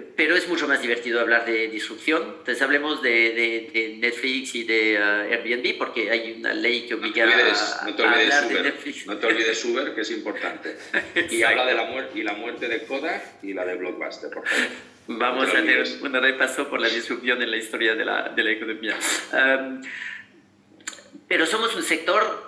pero 0.00 0.36
es 0.36 0.48
mucho 0.48 0.68
más 0.68 0.82
divertido 0.82 1.20
hablar 1.20 1.44
de 1.46 1.68
disrupción. 1.68 2.22
Entonces 2.38 2.60
hablemos 2.60 3.02
de, 3.02 3.96
Netflix 3.98 4.54
y 4.54 4.64
de 4.64 4.98
uh, 4.98 5.32
Airbnb 5.32 5.78
porque 5.78 6.10
hay 6.10 6.36
una 6.38 6.52
ley 6.52 6.86
que 6.86 6.94
obliga 6.94 7.24
a, 7.24 7.84
hablar 7.84 8.48
de 8.48 8.62
Netflix. 8.62 9.06
No 9.06 9.16
te 9.16 9.26
olvides 9.26 9.64
Uber, 9.64 9.94
que 9.94 10.00
es 10.02 10.10
importante. 10.10 10.76
y 11.30 11.42
habla 11.42 11.66
de 11.66 11.74
la, 11.74 11.84
muerte, 11.84 12.18
y 12.18 12.22
la 12.22 12.34
muerte 12.34 12.68
de 12.68 12.84
Kodak 12.84 13.42
y 13.42 13.54
la 13.54 13.64
de 13.64 13.76
Blockbuster, 13.76 14.30
por 14.30 14.46
favor. 14.46 14.66
Vamos 15.08 15.54
a 15.54 15.58
hacer 15.58 15.86
un 16.02 16.12
repaso 16.12 16.68
por 16.68 16.80
la 16.80 16.88
disrupción 16.88 17.40
en 17.40 17.50
la 17.50 17.56
historia 17.56 17.94
de 17.94 18.04
la, 18.04 18.28
de 18.30 18.42
la 18.42 18.50
economía. 18.50 18.96
Um, 19.32 19.80
pero 21.28 21.46
somos 21.46 21.74
un 21.74 21.82
sector 21.82 22.45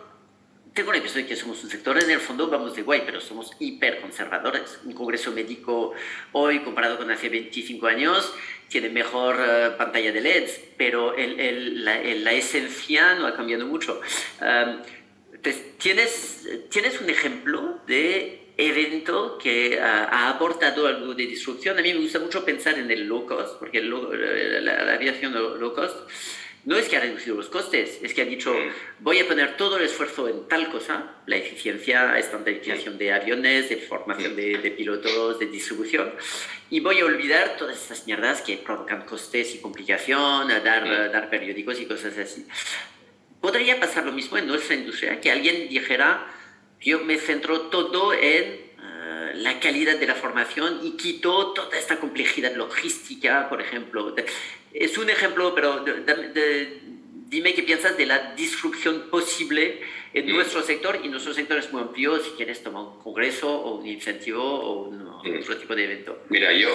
tengo 0.79 0.93
la 0.93 0.99
impresión 0.99 1.25
de 1.25 1.29
que 1.29 1.35
somos 1.35 1.65
un 1.65 1.71
sector, 1.71 2.01
en 2.01 2.09
el 2.09 2.21
fondo 2.21 2.47
vamos 2.47 2.77
de 2.77 2.83
guay, 2.83 3.03
pero 3.05 3.21
somos 3.21 3.51
hiperconservadores. 3.59 4.79
Un 4.85 4.93
congreso 4.93 5.33
médico 5.33 5.93
hoy, 6.31 6.61
comparado 6.61 6.97
con 6.99 7.11
hace 7.11 7.29
25 7.29 7.89
años, 7.89 8.33
tiene 8.69 8.89
mejor 8.89 9.39
eh, 9.41 9.71
pantalla 9.77 10.13
de 10.13 10.21
LEDs, 10.21 10.61
pero 10.77 11.17
el, 11.17 11.85
la, 11.85 12.33
esencia 12.33 13.17
no 13.17 13.27
ha 13.27 13.35
cambiado 13.35 13.67
mucho. 13.67 14.01
entonces, 14.41 15.77
¿tienes, 15.79 16.49
¿tienes 16.71 17.01
un 17.01 17.11
ejemplo 17.11 17.81
de 17.89 18.53
evento 18.57 19.37
que 19.37 19.81
ha 19.81 20.29
aportado 20.29 20.87
algo 20.87 21.13
de 21.13 21.27
disrupción? 21.27 21.77
A 21.77 21.83
mí 21.83 21.93
me 21.93 21.99
gusta 21.99 22.21
mucho 22.21 22.45
pensar 22.45 22.79
en 22.79 22.89
el 22.89 23.09
low 23.09 23.27
cost, 23.27 23.59
porque 23.59 23.83
la, 23.83 24.95
aviación 24.95 25.33
low 25.35 25.75
cost 25.75 26.09
no 26.65 26.77
es 26.77 26.89
que 26.89 26.97
ha 26.97 27.01
reducido 27.01 27.37
los 27.37 27.49
costes, 27.49 27.99
es 28.03 28.15
que 28.15 28.23
ha 28.23 28.25
dicho, 28.25 28.55
voy 28.99 29.19
a 29.19 29.27
poner 29.27 29.57
todo 29.57 29.79
el 29.79 29.85
esfuerzo 29.85 30.29
en 30.29 30.49
tal 30.49 30.71
cosa, 30.71 31.17
la 31.27 31.37
eficiencia, 31.37 32.19
estandarización 32.19 32.99
de 32.99 33.13
aviones, 33.13 33.69
de 33.69 33.77
formación 33.77 34.37
de, 34.37 34.75
pilotos, 34.77 35.39
de 35.39 35.47
distribución, 35.47 36.13
y 36.71 36.81
voy 36.81 37.01
a 37.01 37.05
olvidar 37.05 37.57
todas 37.57 37.77
estas 37.77 38.07
mierdas 38.07 38.43
que 38.43 38.57
provocan 38.59 39.03
costes 39.07 39.55
y 39.55 39.59
complicación, 39.59 40.51
a 40.51 40.61
dar, 40.61 41.11
dar 41.11 41.31
periódicos 41.31 41.81
y 41.81 41.87
cosas 41.87 42.17
así. 42.19 42.47
Podría 43.41 43.79
pasar 43.81 44.05
lo 44.05 44.13
mismo 44.13 44.37
en 44.37 44.47
nuestra 44.47 44.75
industria, 44.75 45.21
que 45.21 45.31
alguien 45.31 45.69
dijera, 45.69 46.27
yo 46.81 47.01
me 47.01 47.17
centro 47.17 47.63
todo 47.63 48.13
en 48.13 48.69
la 49.43 49.61
calidad 49.61 49.99
de 49.99 50.07
la 50.07 50.15
formación 50.15 50.81
y 50.83 50.97
quitó 50.97 51.53
toda 51.53 51.79
esta 51.79 51.97
complejidad 51.97 52.55
logística, 52.55 53.49
por 53.49 53.61
ejemplo. 53.61 54.15
Es 54.73 54.99
un 54.99 55.11
ejemplo, 55.11 55.55
pero 55.55 55.85
dime 57.29 57.55
qué 57.55 57.63
piensas 57.63 57.97
de 57.97 58.07
la 58.07 58.35
disrupción 58.35 59.09
posible 59.11 59.81
en 60.15 60.27
mm. 60.27 60.35
nuestro 60.35 60.63
sector 60.63 61.01
y 61.03 61.09
nuestro 61.09 61.35
sector 61.35 61.59
es 61.59 61.73
muy 61.73 61.83
amplio, 61.83 62.19
si 62.19 62.31
quieres 62.31 62.63
tomar 62.63 62.83
un 62.83 62.99
congreso 63.03 63.51
o 63.51 63.79
un 63.79 63.87
incentivo 63.87 64.43
o 64.43 64.91
mm. 64.91 65.39
otro 65.41 65.57
tipo 65.57 65.75
de 65.75 65.85
evento. 65.85 66.25
Mira, 66.29 66.53
yo 66.53 66.71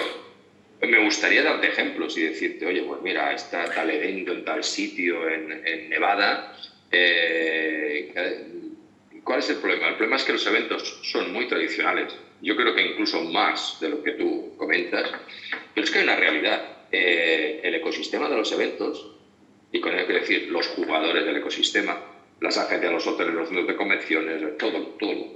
me 0.82 1.04
gustaría 1.04 1.42
darte 1.42 1.68
ejemplos 1.68 2.16
y 2.18 2.22
decirte, 2.22 2.66
oye, 2.66 2.82
pues 2.82 3.00
mira, 3.02 3.32
está 3.32 3.64
tal 3.66 3.90
evento 3.90 4.32
en 4.32 4.44
tal 4.44 4.62
sitio 4.62 5.28
en, 5.28 5.88
Nevada. 5.88 6.56
Eh, 6.90 8.12
¿Cuál 9.22 9.38
es 9.38 9.50
el 9.50 9.56
problema? 9.56 9.88
El 9.88 9.94
problema 9.94 10.16
es 10.16 10.24
que 10.24 10.32
los 10.32 10.46
eventos 10.46 11.00
son 11.02 11.32
muy 11.32 11.48
tradicionales 11.48 12.14
yo 12.44 12.56
creo 12.56 12.74
que 12.74 12.82
incluso 12.82 13.22
más 13.22 13.78
de 13.80 13.88
lo 13.88 14.02
que 14.02 14.12
tú 14.12 14.54
comentas, 14.58 15.10
pero 15.74 15.84
es 15.84 15.90
que 15.90 15.98
hay 15.98 16.04
una 16.04 16.16
realidad. 16.16 16.73
Eh, 16.96 17.58
el 17.64 17.74
ecosistema 17.74 18.28
de 18.28 18.36
los 18.36 18.52
eventos, 18.52 19.16
y 19.72 19.80
con 19.80 19.92
ello 19.92 20.06
quiero 20.06 20.20
decir 20.20 20.48
los 20.48 20.68
jugadores 20.68 21.24
del 21.24 21.38
ecosistema, 21.38 22.00
las 22.40 22.56
agencias, 22.56 22.92
los 22.92 23.04
hoteles, 23.08 23.34
los 23.34 23.48
centros 23.48 23.66
de 23.66 23.74
convenciones, 23.74 24.56
todo, 24.58 24.80
todo 25.00 25.10
el 25.10 25.26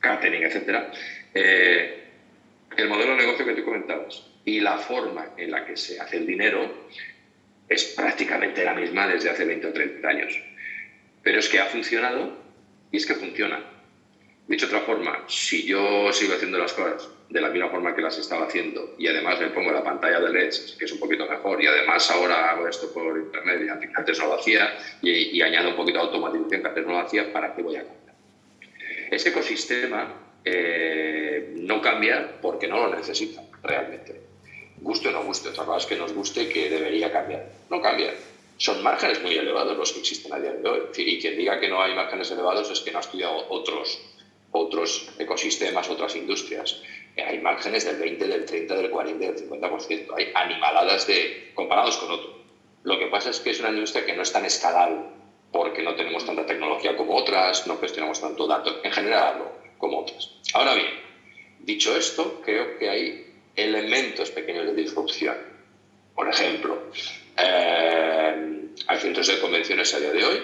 catering, 0.00 0.42
etc. 0.42 0.88
Eh, 1.32 2.04
el 2.76 2.88
modelo 2.88 3.12
de 3.12 3.18
negocio 3.18 3.46
que 3.46 3.54
tú 3.54 3.64
comentabas 3.64 4.24
y 4.44 4.58
la 4.58 4.76
forma 4.76 5.34
en 5.36 5.52
la 5.52 5.64
que 5.64 5.76
se 5.76 6.00
hace 6.00 6.16
el 6.16 6.26
dinero 6.26 6.88
es 7.68 7.84
prácticamente 7.96 8.64
la 8.64 8.74
misma 8.74 9.06
desde 9.06 9.30
hace 9.30 9.44
20 9.44 9.68
o 9.68 9.72
30 9.72 10.08
años. 10.08 10.42
Pero 11.22 11.38
es 11.38 11.48
que 11.48 11.60
ha 11.60 11.66
funcionado 11.66 12.36
y 12.90 12.96
es 12.96 13.06
que 13.06 13.14
funciona. 13.14 13.60
Dicho 14.48 14.66
de 14.66 14.74
otra 14.74 14.84
forma, 14.84 15.24
si 15.28 15.64
yo 15.64 16.12
sigo 16.12 16.34
haciendo 16.34 16.58
las 16.58 16.72
cosas 16.72 17.08
de 17.28 17.40
la 17.40 17.48
misma 17.48 17.68
forma 17.68 17.94
que 17.94 18.02
las 18.02 18.18
estaba 18.18 18.46
haciendo 18.46 18.94
y 18.98 19.06
además 19.06 19.40
me 19.40 19.48
pongo 19.48 19.72
la 19.72 19.82
pantalla 19.82 20.20
de 20.20 20.30
LEDs, 20.30 20.76
que 20.78 20.84
es 20.84 20.92
un 20.92 20.98
poquito 20.98 21.26
mejor, 21.26 21.62
y 21.62 21.66
además 21.66 22.10
ahora 22.10 22.50
hago 22.50 22.68
esto 22.68 22.92
por 22.92 23.18
internet 23.18 23.62
y 23.64 23.98
antes 23.98 24.18
no 24.18 24.26
lo 24.26 24.34
hacía, 24.34 24.76
y, 25.02 25.40
añado 25.42 25.70
un 25.70 25.76
poquito 25.76 25.98
de 25.98 26.04
automatización 26.04 26.62
que 26.62 26.68
antes 26.68 26.86
no 26.86 26.92
lo 26.92 27.00
hacía, 27.00 27.32
¿para 27.32 27.54
qué 27.54 27.62
voy 27.62 27.76
a 27.76 27.84
cambiar? 27.84 28.14
Ese 29.10 29.30
ecosistema 29.30 30.14
eh, 30.44 31.52
no 31.56 31.80
cambia 31.80 32.40
porque 32.40 32.68
no 32.68 32.86
lo 32.86 32.94
necesita 32.94 33.42
realmente. 33.62 34.20
Guste 34.76 35.08
o 35.08 35.12
no 35.12 35.24
guste, 35.24 35.48
otra 35.48 35.64
cosa 35.64 35.78
es 35.78 35.86
que 35.86 35.96
nos 35.96 36.12
guste 36.12 36.48
que 36.48 36.68
debería 36.68 37.10
cambiar. 37.10 37.46
No 37.70 37.80
cambia. 37.80 38.12
Son 38.56 38.82
márgenes 38.82 39.22
muy 39.22 39.36
elevados 39.36 39.76
los 39.76 39.92
que 39.92 40.00
existen 40.00 40.32
a 40.32 40.38
día 40.38 40.52
de 40.52 40.68
hoy. 40.68 40.80
Y 40.96 41.20
quien 41.20 41.36
diga 41.36 41.58
que 41.58 41.68
no 41.68 41.82
hay 41.82 41.94
márgenes 41.94 42.30
elevados 42.30 42.70
es 42.70 42.80
que 42.80 42.92
no 42.92 42.98
ha 42.98 43.00
estudiado 43.00 43.46
otros 43.48 44.00
otros 44.56 45.08
ecosistemas, 45.18 45.90
otras 45.90 46.14
industrias. 46.14 46.80
Hay 47.16 47.40
márgenes 47.40 47.84
del 47.84 47.96
20, 47.96 48.26
del 48.26 48.44
30, 48.44 48.74
del 48.74 48.90
40, 48.90 49.24
del 49.24 49.50
50%. 49.50 50.14
Hay 50.16 50.32
animaladas 50.34 51.06
de, 51.06 51.52
comparados 51.54 51.96
con 51.98 52.10
otros. 52.10 52.34
Lo 52.82 52.98
que 52.98 53.06
pasa 53.06 53.30
es 53.30 53.40
que 53.40 53.50
es 53.50 53.60
una 53.60 53.70
industria 53.70 54.04
que 54.04 54.14
no 54.14 54.22
es 54.22 54.32
tan 54.32 54.44
escalable 54.44 54.98
porque 55.52 55.82
no 55.82 55.94
tenemos 55.94 56.26
tanta 56.26 56.44
tecnología 56.44 56.96
como 56.96 57.14
otras, 57.14 57.66
no 57.68 57.78
gestionamos 57.78 58.20
tanto 58.20 58.46
datos 58.46 58.78
en 58.82 58.90
general 58.90 59.44
como 59.78 60.00
otras. 60.00 60.30
Ahora 60.52 60.74
bien, 60.74 60.90
dicho 61.60 61.96
esto, 61.96 62.42
creo 62.44 62.76
que 62.76 62.90
hay 62.90 63.26
elementos 63.54 64.30
pequeños 64.32 64.66
de 64.66 64.74
disrupción. 64.74 65.36
Por 66.12 66.28
ejemplo, 66.28 66.90
eh, 67.38 68.68
hay 68.86 68.98
centros 68.98 69.28
de 69.28 69.40
convenciones 69.40 69.94
a 69.94 70.00
día 70.00 70.10
de 70.10 70.24
hoy, 70.24 70.42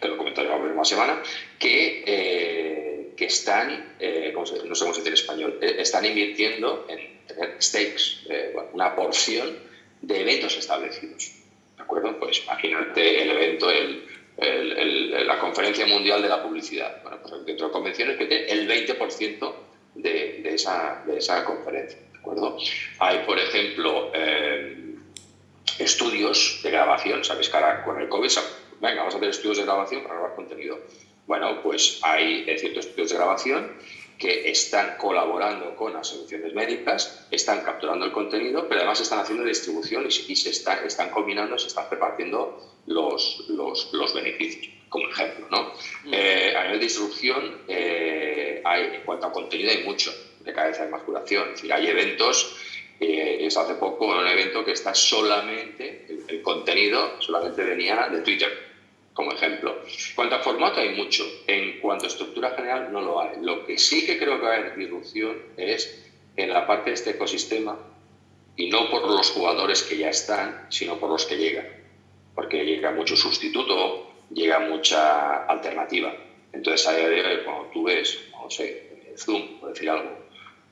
que 0.00 0.08
lo 0.08 0.16
comentaré 0.16 0.48
la 0.48 0.56
próxima 0.56 0.84
semana, 0.84 1.22
que 1.58 2.02
eh, 2.06 2.61
que 3.16 3.26
están, 3.26 3.94
eh, 3.98 4.32
no 4.34 4.46
sé 4.46 4.58
cómo 4.60 4.74
se 4.76 5.00
dice 5.00 5.08
en 5.08 5.14
español, 5.14 5.58
eh, 5.60 5.76
están 5.78 6.04
invirtiendo 6.04 6.86
en 6.88 7.26
tener 7.26 7.56
stakes, 7.60 8.26
eh, 8.28 8.54
una 8.72 8.94
porción 8.94 9.56
de 10.00 10.20
eventos 10.20 10.56
establecidos. 10.56 11.32
¿De 11.76 11.82
acuerdo? 11.82 12.18
Pues 12.18 12.42
imagínate 12.44 13.22
el 13.22 13.30
evento, 13.30 13.70
el, 13.70 15.26
la 15.26 15.38
Conferencia 15.38 15.86
Mundial 15.86 16.22
de 16.22 16.28
la 16.28 16.42
Publicidad. 16.42 17.02
Bueno, 17.02 17.18
pues 17.22 17.44
dentro 17.44 17.66
de 17.66 17.72
convenciones 17.72 18.16
que 18.16 18.26
tiene 18.26 18.46
el 18.46 18.68
20% 18.68 19.54
de, 19.94 20.40
de, 20.42 20.54
esa, 20.54 21.02
de 21.06 21.18
esa 21.18 21.44
conferencia. 21.44 21.98
¿De 22.12 22.18
acuerdo? 22.18 22.56
Hay, 22.98 23.18
por 23.26 23.38
ejemplo, 23.38 24.10
estudios 25.78 26.60
de 26.62 26.70
grabación. 26.70 27.22
Sabéis 27.24 27.50
que 27.50 27.56
ahora 27.56 27.84
con 27.84 28.00
el 28.00 28.08
COVID, 28.08 28.30
venga, 28.80 28.96
vamos 28.96 29.14
a 29.14 29.18
hacer 29.18 29.28
estudios 29.28 29.58
de 29.58 29.64
grabación 29.64 30.02
para 30.02 30.14
grabar 30.14 30.34
contenido 30.34 30.78
bueno, 31.26 31.62
pues 31.62 32.00
hay 32.02 32.44
ciertos 32.58 32.86
estudios 32.86 33.10
de 33.10 33.16
grabación 33.16 33.72
que 34.22 34.50
están 34.50 34.96
colaborando 34.98 35.74
con 35.74 35.94
las 35.94 36.06
soluciones 36.06 36.54
médicas, 36.54 37.26
están 37.32 37.62
capturando 37.62 38.04
el 38.04 38.12
contenido, 38.12 38.68
pero 38.68 38.82
además 38.82 39.00
están 39.00 39.18
haciendo 39.18 39.44
distribución 39.44 40.06
y, 40.06 40.36
se 40.36 40.50
están, 40.50 40.86
están 40.86 41.10
combinando, 41.10 41.58
se 41.58 41.66
están 41.66 41.90
repartiendo 41.90 42.56
los, 42.86 43.46
los, 43.48 44.14
beneficios, 44.14 44.72
como 44.88 45.08
ejemplo. 45.08 45.48
¿no? 45.50 45.72
Mm. 46.04 46.14
Eh, 46.14 46.54
a 46.56 46.62
nivel 46.62 46.78
de 46.78 46.84
distribución, 46.84 47.62
eh, 47.66 48.62
hay, 48.64 48.94
en 48.94 49.02
cuanto 49.02 49.26
a 49.26 49.32
contenido, 49.32 49.72
hay 49.72 49.82
mucho, 49.82 50.14
de 50.38 50.52
hay 50.56 50.88
más 50.88 51.02
curación. 51.02 51.48
Es 51.48 51.54
decir, 51.54 51.72
hay 51.72 51.88
eventos, 51.88 52.56
eh, 53.00 53.38
es 53.40 53.56
hace 53.56 53.74
poco 53.74 54.06
un 54.06 54.24
evento 54.24 54.64
que 54.64 54.70
está 54.70 54.94
solamente, 54.94 56.06
el 56.28 56.42
contenido 56.42 57.20
solamente 57.20 57.64
venía 57.64 58.08
de 58.08 58.20
Twitter 58.20 58.71
como 59.12 59.32
ejemplo. 59.32 59.82
En 59.84 60.14
cuanto 60.14 60.36
a 60.36 60.40
formato 60.40 60.80
hay 60.80 60.90
mucho, 60.90 61.24
en 61.46 61.80
cuanto 61.80 62.04
a 62.04 62.08
estructura 62.08 62.50
general 62.50 62.92
no 62.92 63.00
lo 63.00 63.20
hay. 63.20 63.40
Lo 63.40 63.64
que 63.66 63.78
sí 63.78 64.06
que 64.06 64.18
creo 64.18 64.38
que 64.38 64.46
va 64.46 64.54
a 64.54 64.56
haber 64.56 64.76
disrupción 64.76 65.36
es 65.56 66.12
en 66.36 66.50
la 66.50 66.66
parte 66.66 66.90
de 66.90 66.94
este 66.94 67.10
ecosistema 67.10 67.78
y 68.56 68.70
no 68.70 68.90
por 68.90 69.08
los 69.08 69.30
jugadores 69.30 69.82
que 69.82 69.98
ya 69.98 70.08
están, 70.08 70.66
sino 70.70 70.98
por 70.98 71.10
los 71.10 71.26
que 71.26 71.36
llegan. 71.36 71.66
Porque 72.34 72.64
llega 72.64 72.90
mucho 72.92 73.16
sustituto, 73.16 74.12
llega 74.30 74.58
mucha 74.60 75.44
alternativa. 75.44 76.14
Entonces, 76.52 76.86
a 76.86 76.96
día 76.96 77.08
de 77.08 77.24
hoy, 77.24 77.44
cuando 77.44 77.70
tú 77.70 77.84
ves, 77.84 78.18
no 78.32 78.50
sé, 78.50 79.14
Zoom, 79.16 79.58
por 79.60 79.72
decir 79.72 79.90
algo, 79.90 80.10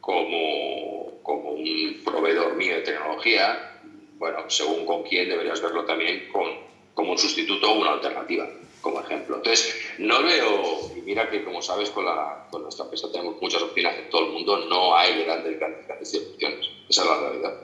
como, 0.01 1.21
como 1.23 1.51
un 1.53 2.01
proveedor 2.05 2.55
mío 2.57 2.75
de 2.77 2.83
tecnología, 2.83 3.81
bueno, 4.19 4.49
según 4.49 4.85
con 4.85 5.03
quién 5.03 5.29
deberías 5.29 5.61
verlo 5.61 5.85
también 5.85 6.29
con 6.31 6.70
como 7.01 7.13
un 7.13 7.19
sustituto 7.19 7.73
o 7.73 7.81
una 7.81 7.93
alternativa, 7.93 8.47
como 8.83 9.01
ejemplo. 9.01 9.37
Entonces, 9.37 9.75
no 9.97 10.23
veo, 10.23 10.93
y 10.95 11.01
mira 11.01 11.31
que 11.31 11.43
como 11.43 11.63
sabes, 11.63 11.89
con, 11.89 12.05
la, 12.05 12.47
con 12.51 12.63
nuestra 12.63 12.85
empresa 12.85 13.11
tenemos 13.11 13.41
muchas 13.41 13.63
opciones 13.63 14.01
en 14.01 14.11
todo 14.11 14.27
el 14.27 14.33
mundo, 14.33 14.67
no 14.67 14.95
hay 14.95 15.25
grandes 15.25 15.59
cantidades 15.59 16.13
de 16.13 16.19
opciones. 16.19 16.67
Esa 16.91 17.03
es 17.03 17.09
la 17.09 17.21
realidad. 17.21 17.55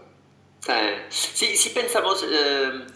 Sí, 1.10 1.54
sí 1.54 1.68
pensamos 1.68 2.24
eh, 2.26 2.86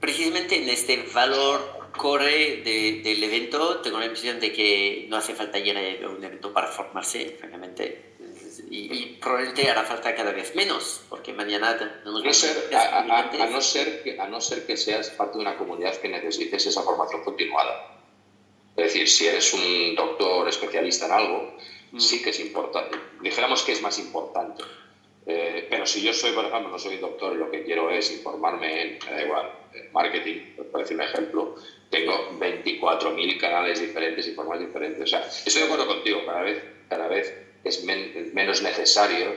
precisamente 0.00 0.62
en 0.62 0.70
este 0.70 1.04
valor 1.12 1.60
core 1.94 2.62
del 2.62 3.22
evento, 3.22 3.80
tengo 3.80 3.98
la 3.98 4.06
impresión 4.06 4.40
de 4.40 4.54
que 4.54 5.06
no 5.10 5.18
hace 5.18 5.34
falta 5.34 5.58
llenar 5.58 5.84
un 6.08 6.24
evento 6.24 6.50
para 6.50 6.68
formarse, 6.68 7.36
francamente 7.38 8.13
y, 8.74 9.18
probablemente 9.20 9.70
hará 9.70 9.84
falta 9.84 10.14
cada 10.14 10.32
vez 10.32 10.54
menos, 10.54 11.02
porque 11.08 11.32
mañana 11.32 11.78
tenemos 11.78 12.24
no 12.24 12.32
ser, 12.32 12.74
a, 12.74 13.02
no 13.48 13.60
ser 13.60 14.02
que, 14.02 14.20
a 14.20 14.26
no 14.26 14.40
ser 14.40 14.66
que 14.66 14.76
seas 14.76 15.10
parte 15.10 15.38
de 15.38 15.42
una 15.42 15.56
comunidad 15.56 15.94
que 15.96 16.08
necesites 16.08 16.66
esa 16.66 16.82
formación 16.82 17.22
continuada. 17.22 18.00
Es 18.76 18.86
decir, 18.86 19.08
si 19.08 19.26
eres 19.26 19.54
un 19.54 19.94
doctor 19.94 20.48
especialista 20.48 21.06
en 21.06 21.12
algo, 21.12 21.56
mm. 21.92 22.00
sí 22.00 22.22
que 22.22 22.30
es 22.30 22.40
importante. 22.40 22.98
Dijéramos 23.20 23.62
que 23.62 23.72
es 23.72 23.82
más 23.82 23.98
importante. 23.98 24.64
Eh, 25.26 25.68
pero 25.70 25.86
si 25.86 26.02
yo 26.02 26.12
soy, 26.12 26.32
por 26.32 26.44
ejemplo, 26.44 26.70
no 26.70 26.78
soy 26.78 26.98
doctor 26.98 27.34
y 27.34 27.38
lo 27.38 27.50
que 27.50 27.62
quiero 27.64 27.90
es 27.90 28.10
informarme 28.10 28.82
en, 28.82 28.98
me 29.06 29.12
da 29.12 29.22
igual, 29.22 29.50
marketing, 29.92 30.56
por 30.70 30.80
decir 30.80 30.96
un 30.96 31.02
ejemplo, 31.02 31.54
tengo 31.88 32.12
24.000 32.38 33.40
canales 33.40 33.80
diferentes 33.80 34.26
y 34.26 34.32
formas 34.32 34.58
diferentes. 34.58 35.04
O 35.04 35.06
sea, 35.06 35.20
estoy 35.20 35.62
de 35.62 35.64
acuerdo 35.64 35.86
contigo, 35.86 36.26
cada 36.26 36.42
vez, 36.42 36.62
cada 36.88 37.08
vez 37.08 37.43
es 37.64 37.82
menos 37.84 38.62
necesario, 38.62 39.34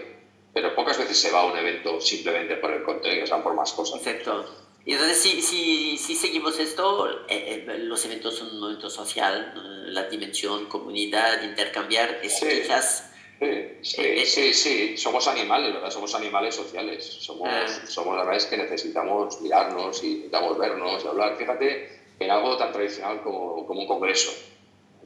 pero 0.54 0.76
pocas 0.76 0.98
veces 0.98 1.18
se 1.18 1.32
va 1.32 1.42
a 1.42 1.46
un 1.46 1.58
evento 1.58 2.00
simplemente 2.02 2.58
por 2.58 2.72
el 2.72 2.84
contenido, 2.84 3.26
se 3.26 3.34
van 3.34 3.44
por 3.44 3.54
más 3.54 3.74
cosas. 3.74 4.06
Exacto. 4.06 4.46
Y 4.86 4.94
entonces, 4.94 5.18
si, 5.18 5.42
si, 5.42 5.98
si 5.98 6.16
seguimos 6.16 6.60
esto, 6.60 7.10
eh, 7.28 7.66
eh, 7.68 7.78
los 7.80 8.06
eventos 8.06 8.38
son 8.38 8.50
un 8.52 8.60
momento 8.62 8.90
social, 8.90 9.54
la 9.88 10.04
dimensión 10.04 10.66
comunidad, 10.68 11.44
intercambiar, 11.44 12.20
es 12.24 12.40
quizás 12.40 13.12
Sí, 13.40 14.26
sí, 14.26 14.54
sí, 14.54 14.98
somos 14.98 15.28
animales, 15.28 15.74
¿verdad? 15.74 15.92
Somos 15.92 16.16
animales 16.16 16.56
sociales. 16.56 17.06
Somos, 17.06 17.48
ah. 17.48 17.68
somos 17.86 18.16
la 18.16 18.24
verdad 18.24 18.38
es 18.38 18.46
que 18.46 18.58
necesitamos 18.58 19.40
mirarnos 19.42 20.04
y 20.04 20.16
necesitamos 20.16 20.58
vernos 20.58 21.04
y 21.04 21.08
hablar. 21.08 21.38
Fíjate 21.38 21.90
en 22.20 22.32
algo 22.32 22.58
tan 22.58 22.72
tradicional 22.72 23.22
como, 23.22 23.66
como 23.68 23.82
un 23.82 23.88
congreso. 23.88 24.32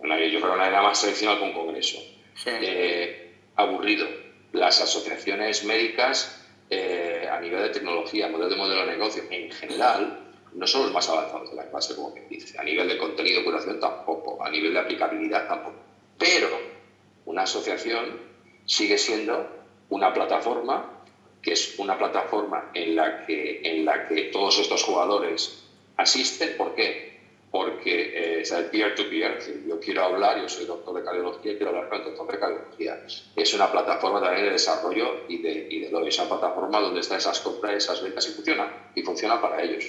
Yo 0.02 0.08
creo 0.08 0.32
que 0.32 0.58
no 0.58 0.64
hay 0.64 0.72
nada 0.72 0.84
más 0.84 1.02
tradicional 1.02 1.40
que 1.40 1.44
un 1.44 1.54
congreso. 1.54 1.98
Eh, 2.46 3.34
aburrido. 3.56 4.08
Las 4.54 4.82
asociaciones 4.82 5.64
médicas 5.64 6.42
eh, 6.70 7.28
a 7.32 7.40
nivel 7.40 7.64
de 7.64 7.70
tecnología, 7.70 8.28
nivel 8.30 8.50
de 8.50 8.56
modelo 8.56 8.86
de 8.86 8.92
negocio 8.94 9.24
en 9.30 9.52
general, 9.52 10.20
no 10.54 10.68
son 10.68 10.84
los 10.84 10.94
más 10.94 11.08
avanzados 11.10 11.50
de 11.50 11.56
la 11.56 11.70
clase, 11.70 11.96
como 11.96 12.14
quien 12.14 12.28
dice. 12.30 12.58
A 12.58 12.64
nivel 12.64 12.88
de 12.88 12.98
contenido, 12.98 13.44
curación 13.44 13.80
tampoco. 13.80 14.44
A 14.44 14.50
nivel 14.50 14.74
de 14.74 14.80
aplicabilidad 14.80 15.48
tampoco. 15.48 15.78
Pero 16.18 16.50
una 17.26 17.44
asociación 17.44 18.20
sigue 18.66 18.98
siendo 18.98 19.48
una 19.90 20.14
plataforma 20.14 20.98
que 21.42 21.54
es 21.54 21.80
una 21.80 21.98
plataforma 21.98 22.70
en 22.74 22.96
la 22.96 23.26
que, 23.26 23.62
en 23.64 23.84
la 23.84 24.08
que 24.08 24.24
todos 24.24 24.60
estos 24.60 24.84
jugadores 24.84 25.64
asisten. 25.98 26.56
¿Por 26.58 26.76
qué? 26.76 27.11
Porque 27.52 28.02
eh, 28.16 28.42
es 28.42 28.52
el 28.52 28.66
peer-to-peer. 28.66 29.68
yo 29.68 29.80
quiero 29.80 30.04
hablar, 30.04 30.42
yo 30.42 30.48
soy 30.48 30.66
doctor 30.66 30.96
de 30.96 31.04
cardiología, 31.04 31.58
quiero 31.58 31.70
hablar 31.70 31.90
con 31.90 32.00
el 32.00 32.06
doctor 32.06 32.32
de 32.32 32.40
cardiología. 32.40 33.06
Es 33.36 33.54
una 33.54 33.70
plataforma 33.70 34.22
también 34.22 34.46
de 34.46 34.52
desarrollo 34.54 35.26
y 35.28 35.42
de, 35.42 35.68
y 35.70 35.80
de 35.82 35.92
lo 35.92 36.08
esa 36.08 36.30
plataforma 36.30 36.80
donde 36.80 37.02
están 37.02 37.18
esas 37.18 37.42
compras, 37.42 37.74
esas 37.74 38.02
ventas 38.02 38.28
y 38.30 38.32
funciona. 38.32 38.92
Y 38.96 39.02
funciona 39.02 39.42
para 39.42 39.62
ellos. 39.62 39.86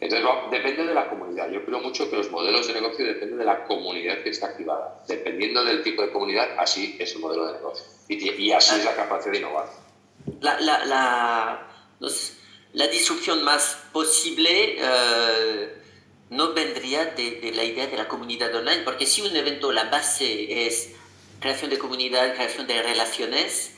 Entonces, 0.00 0.28
depende 0.50 0.84
de 0.84 0.94
la 0.94 1.08
comunidad. 1.08 1.50
Yo 1.50 1.64
creo 1.64 1.80
mucho 1.80 2.10
que 2.10 2.16
los 2.16 2.30
modelos 2.30 2.66
de 2.66 2.74
negocio 2.74 3.04
dependen 3.04 3.38
de 3.38 3.44
la 3.44 3.64
comunidad 3.64 4.22
que 4.22 4.30
está 4.30 4.48
activada. 4.48 5.02
Dependiendo 5.08 5.64
del 5.64 5.82
tipo 5.82 6.02
de 6.02 6.10
comunidad, 6.10 6.48
así 6.58 6.96
es 6.98 7.14
el 7.14 7.20
modelo 7.20 7.46
de 7.46 7.54
negocio. 7.54 7.86
Y, 8.08 8.52
así 8.52 8.76
es 8.76 8.84
la 8.84 8.94
capacidad 8.94 9.32
de 9.32 9.38
innovar. 9.38 9.66
La, 10.40 10.60
la, 10.60 10.84
la, 10.84 11.68
la 12.72 12.88
disrupción 12.88 13.44
más 13.44 13.78
posible 13.92 14.76
eh, 14.78 15.83
no 16.30 16.52
vendría 16.52 17.06
de, 17.06 17.52
la 17.54 17.64
idea 17.64 17.86
de 17.86 17.96
la 17.96 18.08
comunidad 18.08 18.54
online, 18.54 18.82
porque 18.82 19.06
si 19.06 19.22
un 19.22 19.34
evento, 19.36 19.72
la 19.72 19.84
base 19.84 20.66
es 20.66 20.90
creación 21.40 21.70
de 21.70 21.78
comunidad, 21.78 22.34
creación 22.34 22.66
de 22.66 22.82
relaciones, 22.82 23.72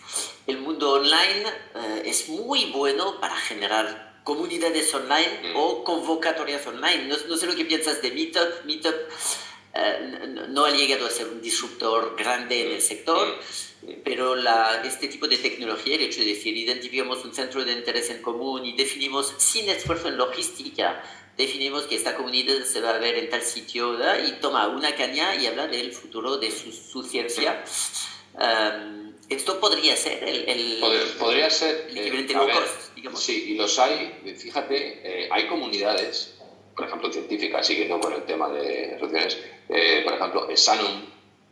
el 0.46 0.58
mundo 0.58 0.92
online 0.92 1.44
eh, 1.74 2.02
es 2.06 2.28
muy 2.28 2.66
bueno 2.66 3.20
para 3.20 3.36
generar 3.36 4.20
comunidades 4.22 4.92
online 4.94 5.52
mm. 5.52 5.56
o 5.56 5.84
convocatorias 5.84 6.66
online. 6.66 7.04
No, 7.06 7.16
no, 7.28 7.36
sé 7.36 7.46
lo 7.46 7.56
que 7.56 7.64
piensas 7.64 8.00
de 8.02 8.10
Meetup. 8.12 8.64
Meetup 8.64 8.94
eh, 9.74 10.46
no, 10.48 10.64
ha 10.64 10.70
llegado 10.70 11.06
a 11.06 11.10
ser 11.10 11.28
un 11.28 11.40
disruptor 11.40 12.16
grande 12.16 12.66
en 12.66 12.72
el 12.72 12.82
sector, 12.82 13.26
mm. 13.82 13.90
pero 14.04 14.36
la, 14.36 14.82
este 14.84 15.08
tipo 15.08 15.26
de 15.28 15.36
tecnología, 15.38 15.96
el 15.96 16.02
hecho 16.02 16.20
de 16.20 16.26
decir, 16.26 16.56
identificamos 16.56 17.24
un 17.24 17.34
centro 17.34 17.64
de 17.64 17.72
interés 17.72 18.10
en 18.10 18.22
común 18.22 18.64
y 18.64 18.76
definimos 18.76 19.34
sin 19.38 19.68
esfuerzo 19.68 20.08
en 20.08 20.16
logística, 20.16 21.02
definimos 21.36 21.84
que 21.84 21.96
esta 21.96 22.16
comunidad 22.16 22.64
se 22.64 22.80
va 22.80 22.90
a 22.90 22.98
ver 22.98 23.16
en 23.16 23.28
tal 23.28 23.42
sitio 23.42 23.96
y 24.26 24.32
toma 24.40 24.68
una 24.68 24.94
caña 24.94 25.34
y 25.34 25.46
habla 25.46 25.66
del 25.66 25.92
futuro 25.92 26.38
de 26.38 26.50
su, 26.50 27.02
ciencia. 27.02 27.64
Um, 28.34 29.12
esto 29.28 29.58
podría 29.58 29.96
ser 29.96 30.22
el, 30.22 30.78
podría 31.18 31.50
ser 31.50 31.88
equivalente 31.90 32.34
Sí, 33.14 33.52
y 33.52 33.54
los 33.54 33.78
hay, 33.78 34.12
fíjate, 34.36 35.24
eh, 35.24 35.28
hay 35.30 35.46
comunidades, 35.46 36.38
por 36.74 36.86
ejemplo, 36.86 37.12
científicas, 37.12 37.66
siguiendo 37.66 38.00
con 38.00 38.12
el 38.12 38.24
tema 38.24 38.48
de 38.48 38.94
asociaciones, 38.96 39.38
eh, 39.68 40.02
por 40.04 40.14
ejemplo, 40.14 40.56
Sanum, 40.56 41.04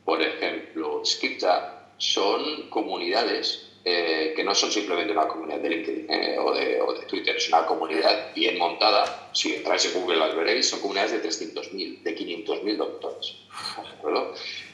por 0.05 0.21
ejemplo, 0.21 1.03
Skipta, 1.05 1.93
son 1.99 2.69
comunidades 2.71 3.74
eh, 3.85 4.33
que 4.35 4.43
no 4.43 4.55
son 4.55 4.73
simplemente 4.73 5.13
una 5.13 5.29
comunidad 5.29 5.59
de 5.59 5.69
LinkedIn 5.69 6.07
o, 6.39 6.55
de, 6.55 6.81
o, 6.81 6.93
de, 6.95 7.05
Twitter, 7.07 7.37
es 7.37 7.49
una 7.49 7.67
comunidad 7.67 8.35
bien 8.35 8.57
montada. 8.59 9.29
Si 9.33 9.55
entráis 9.55 9.85
en 9.85 10.01
Google 10.01 10.17
las 10.17 10.35
veréis, 10.35 10.69
son 10.69 10.81
comunidades 10.81 11.13
de 11.13 11.29
300.000, 11.29 12.03
de 12.03 12.17
500.000 12.17 12.77
doctores. 12.77 13.37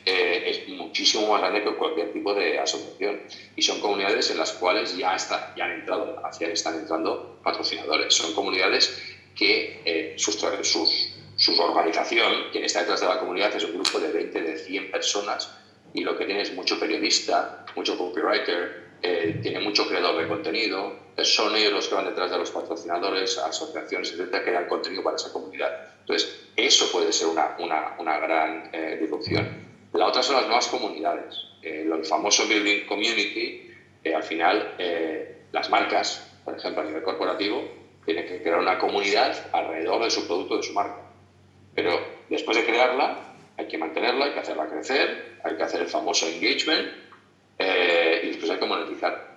Eh, 0.04 0.42
es 0.46 0.68
muchísimo 0.68 1.28
más 1.28 1.40
grande 1.40 1.62
que 1.62 1.74
cualquier 1.74 2.12
tipo 2.12 2.32
de 2.34 2.58
asociación. 2.58 3.20
Y 3.56 3.62
son 3.62 3.80
comunidades 3.80 4.30
en 4.30 4.38
las 4.38 4.52
cuales 4.52 4.96
ya, 4.96 5.14
está, 5.14 5.54
ya 5.56 5.64
han 5.64 5.72
entrado, 5.72 6.20
hacia 6.24 6.48
están 6.48 6.78
entrando 6.78 7.40
patrocinadores. 7.42 8.14
Son 8.14 8.32
comunidades 8.34 8.96
que 9.34 9.80
eh, 9.84 10.14
sus, 10.16 10.36
sus, 10.62 11.14
su 11.36 11.60
organización, 11.60 12.50
quien 12.52 12.64
está 12.64 12.80
detrás 12.80 13.00
de 13.00 13.08
la 13.08 13.18
comunidad, 13.18 13.54
es 13.56 13.64
un 13.64 13.74
grupo 13.74 13.98
de 13.98 14.12
20, 14.12 14.40
de 14.40 14.58
100 14.58 14.90
personas 14.90 15.56
y 15.92 16.02
lo 16.02 16.16
que 16.16 16.24
tiene 16.24 16.42
es 16.42 16.54
mucho 16.54 16.78
periodista, 16.78 17.64
mucho 17.74 17.98
copywriter, 17.98 18.89
eh, 19.02 19.38
tiene 19.42 19.60
mucho 19.60 19.86
creador 19.88 20.20
de 20.20 20.28
contenido, 20.28 20.94
son 21.24 21.54
ellos 21.56 21.72
los 21.72 21.88
que 21.88 21.94
van 21.94 22.06
detrás 22.06 22.30
de 22.30 22.38
los 22.38 22.50
patrocinadores, 22.50 23.38
asociaciones, 23.38 24.12
etcétera, 24.12 24.44
que 24.44 24.52
dan 24.52 24.68
contenido 24.68 25.02
para 25.02 25.16
esa 25.16 25.32
comunidad. 25.32 25.70
Entonces, 26.00 26.48
eso 26.56 26.90
puede 26.90 27.12
ser 27.12 27.28
una, 27.28 27.56
una, 27.58 27.94
una 27.98 28.18
gran 28.18 28.70
eh, 28.72 28.98
disrupción. 29.00 29.68
La 29.92 30.06
otra 30.06 30.22
son 30.22 30.36
las 30.36 30.46
nuevas 30.46 30.66
comunidades. 30.68 31.34
Eh, 31.62 31.88
el 31.92 32.04
famoso 32.04 32.46
Building 32.46 32.86
Community, 32.86 33.70
al 34.14 34.22
final, 34.22 34.74
eh, 34.78 35.44
las 35.52 35.68
marcas, 35.68 36.38
por 36.44 36.56
ejemplo, 36.56 36.82
a 36.82 36.84
nivel 36.84 37.02
corporativo, 37.02 37.62
tienen 38.04 38.26
que 38.26 38.42
crear 38.42 38.58
una 38.58 38.78
comunidad 38.78 39.50
alrededor 39.52 40.04
de 40.04 40.10
su 40.10 40.26
producto, 40.26 40.56
de 40.56 40.62
su 40.62 40.72
marca. 40.72 41.02
Pero 41.74 42.00
después 42.28 42.56
de 42.56 42.64
crearla, 42.64 43.34
hay 43.56 43.66
que 43.66 43.78
mantenerla, 43.78 44.26
hay 44.26 44.32
que 44.32 44.40
hacerla 44.40 44.68
crecer, 44.68 45.38
hay 45.44 45.56
que 45.56 45.62
hacer 45.62 45.82
el 45.82 45.88
famoso 45.88 46.26
engagement 46.26 46.88
que 47.58 48.09
monetizar. 48.70 49.30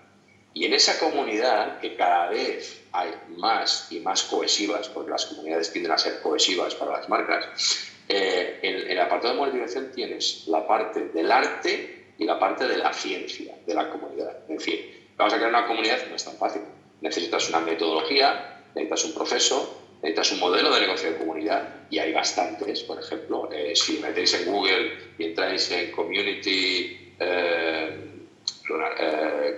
Y 0.54 0.66
en 0.66 0.74
esa 0.74 1.00
comunidad, 1.00 1.80
que 1.80 1.96
cada 1.96 2.30
vez 2.30 2.84
hay 2.92 3.12
más 3.38 3.88
y 3.92 4.00
más 4.00 4.24
cohesivas, 4.24 4.88
porque 4.88 5.10
las 5.10 5.26
comunidades 5.26 5.72
tienden 5.72 5.92
a 5.94 5.98
ser 5.98 6.22
cohesivas 6.22 6.76
para 6.76 6.92
las 6.92 7.10
marcas, 7.10 7.90
eh, 8.08 8.60
en, 8.62 8.92
el 8.92 9.00
apartado 9.00 9.34
de 9.34 9.40
monetización 9.40 9.92
tienes 9.92 10.48
la 10.48 10.68
parte 10.68 11.08
del 11.10 11.32
arte 11.32 12.14
y 12.18 12.26
la 12.26 12.38
parte 12.38 12.68
de 12.68 12.78
la 12.78 12.94
ciencia 12.94 13.56
de 13.66 13.74
la 13.74 13.90
comunidad. 13.90 14.38
En 14.48 14.60
fin, 14.60 14.80
vamos 15.18 15.34
a 15.34 15.38
crear 15.38 15.50
una 15.50 15.66
comunidad 15.66 15.98
no 16.08 16.16
es 16.16 16.24
tan 16.24 16.38
fácil. 16.38 16.62
Necesitas 17.02 17.50
una 17.50 17.60
metodología, 17.60 18.62
necesitas 18.76 19.06
un 19.06 19.14
proceso, 19.14 19.82
necesitas 20.04 20.32
un 20.34 20.40
modelo 20.40 20.72
de 20.72 20.82
negocio 20.82 21.12
de 21.12 21.18
comunidad 21.18 21.88
y 21.90 21.98
hay 21.98 22.14
bastantes. 22.14 22.84
Por 22.84 23.00
ejemplo, 23.00 23.50
eh, 23.52 23.76
si 23.76 23.98
metéis 23.98 24.36
en 24.36 24.52
Google 24.52 24.94
y 25.18 25.24
entráis 25.24 25.72
en 25.72 25.92
Community... 25.92 27.16
Eh, 27.20 28.10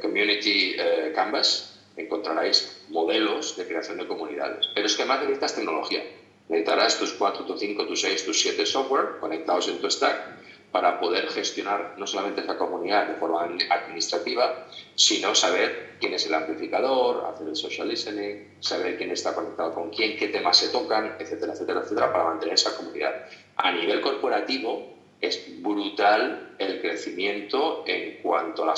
community 0.02 0.76
eh, 0.78 1.12
Canvas 1.14 1.80
encontraréis 1.98 2.86
modelos 2.90 3.56
de 3.58 3.66
creación 3.66 3.98
de 3.98 4.08
comunidades. 4.08 4.68
Pero 4.74 4.86
es 4.86 4.96
que 4.96 5.04
además 5.04 5.22
necesitas 5.22 5.56
tecnología. 5.56 6.04
Necesitarás 6.50 7.00
tus 7.00 7.14
4, 7.14 7.46
tus 7.46 7.60
5, 7.60 7.88
tus 7.88 8.02
6, 8.02 8.26
tus 8.26 8.42
7 8.42 8.66
software 8.66 9.18
conectados 9.20 9.68
en 9.68 9.80
tu 9.80 9.90
stack 9.90 10.36
para 10.72 11.00
poder 11.00 11.30
gestionar 11.30 11.96
no 11.98 12.06
solamente 12.06 12.42
esa 12.42 12.58
comunidad 12.58 13.08
de 13.08 13.16
forma 13.16 13.44
administrativa, 13.44 14.68
sino 14.94 15.34
saber 15.34 15.96
quién 16.02 16.14
es 16.14 16.26
el 16.26 16.34
amplificador, 16.34 17.26
hacer 17.28 17.48
el 17.48 17.56
social 17.56 17.88
listening, 17.88 18.58
saber 18.60 18.98
quién 18.98 19.10
está 19.12 19.34
conectado 19.34 19.74
con 19.74 19.90
quién, 19.90 20.18
qué 20.18 20.28
temas 20.28 20.58
se 20.58 20.68
tocan, 20.68 21.16
etcétera, 21.18 21.54
etcétera, 21.54 21.80
etcétera, 21.80 22.12
para 22.12 22.26
mantener 22.26 22.56
esa 22.56 22.76
comunidad. 22.76 23.26
A 23.56 23.72
nivel 23.72 24.02
corporativo, 24.02 24.95
es 25.22 25.62
brutal 25.62 26.56
el 26.58 26.82
crecimiento 26.82 27.84
en 27.88 28.18
cuanto 28.22 28.64
a 28.64 28.68
la 28.68 28.76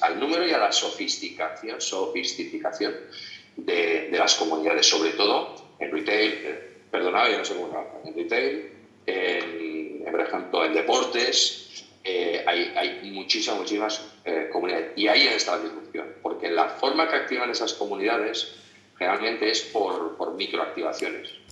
al 0.00 0.20
número 0.20 0.46
y 0.46 0.52
a 0.52 0.58
la 0.58 0.72
sofisticación, 0.72 1.80
sofisticación 1.80 2.94
de, 3.56 4.08
las 4.12 4.34
comunidades, 4.34 4.86
sobre 4.86 5.10
todo 5.10 5.54
en 5.78 5.90
retail, 5.92 6.32
eh, 6.32 6.72
perdonad, 6.90 7.30
yo 7.30 7.38
no 7.38 7.44
sé 7.44 7.54
cómo 7.54 8.00
en 8.04 8.14
retail, 8.14 8.70
en, 9.06 10.04
por 10.10 10.20
ejemplo, 10.20 10.64
en 10.64 10.74
deportes, 10.74 11.86
eh, 12.02 12.44
hay, 12.46 12.72
hay, 12.76 13.10
muchísimas, 13.10 13.58
muchísimas 13.58 14.04
eh, 14.24 14.48
comunidades. 14.52 14.92
Y 14.96 15.08
ahí 15.08 15.26
está 15.26 15.56
la 15.56 15.64
disrupción, 15.64 16.14
porque 16.22 16.50
la 16.50 16.68
forma 16.68 17.08
que 17.08 17.16
activan 17.16 17.50
esas 17.50 17.74
comunidades 17.74 18.54
generalmente 18.96 19.50
es 19.50 19.62
por, 19.62 20.16
por 20.16 20.34
microactivaciones 20.34 21.43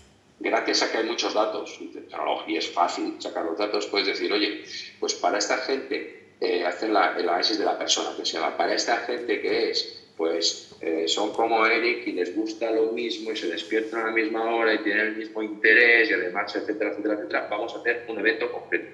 gracias 0.42 0.82
a 0.82 0.90
que 0.90 0.98
hay 0.98 1.04
muchos 1.04 1.34
datos 1.34 1.76
y 1.80 1.86
tecnología 1.86 2.58
es 2.58 2.68
fácil 2.68 3.14
sacar 3.18 3.44
los 3.44 3.56
datos, 3.56 3.86
puedes 3.86 4.08
decir, 4.08 4.32
oye, 4.32 4.64
pues 4.98 5.14
para 5.14 5.38
esta 5.38 5.58
gente, 5.58 6.22
eh, 6.40 6.64
hacen 6.66 6.92
la, 6.92 7.16
el 7.16 7.28
análisis 7.28 7.58
de 7.58 7.64
la 7.64 7.78
persona 7.78 8.10
que 8.16 8.26
se 8.26 8.32
llama, 8.32 8.56
para 8.56 8.74
esta 8.74 8.96
gente 8.98 9.40
que 9.40 9.70
es, 9.70 10.02
pues 10.16 10.74
eh, 10.80 11.04
son 11.06 11.32
como 11.32 11.64
Eric 11.64 12.06
y 12.08 12.12
les 12.12 12.34
gusta 12.34 12.70
lo 12.70 12.92
mismo 12.92 13.30
y 13.30 13.36
se 13.36 13.46
despiertan 13.46 14.00
a 14.00 14.06
la 14.06 14.12
misma 14.12 14.52
hora 14.54 14.74
y 14.74 14.78
tienen 14.78 15.06
el 15.06 15.16
mismo 15.16 15.42
interés 15.42 16.10
y 16.10 16.12
además, 16.12 16.54
etcétera, 16.56 16.90
etcétera, 16.90 17.14
etcétera, 17.14 17.46
vamos 17.48 17.74
a 17.74 17.78
hacer 17.78 18.04
un 18.08 18.18
evento 18.18 18.50
completo. 18.50 18.86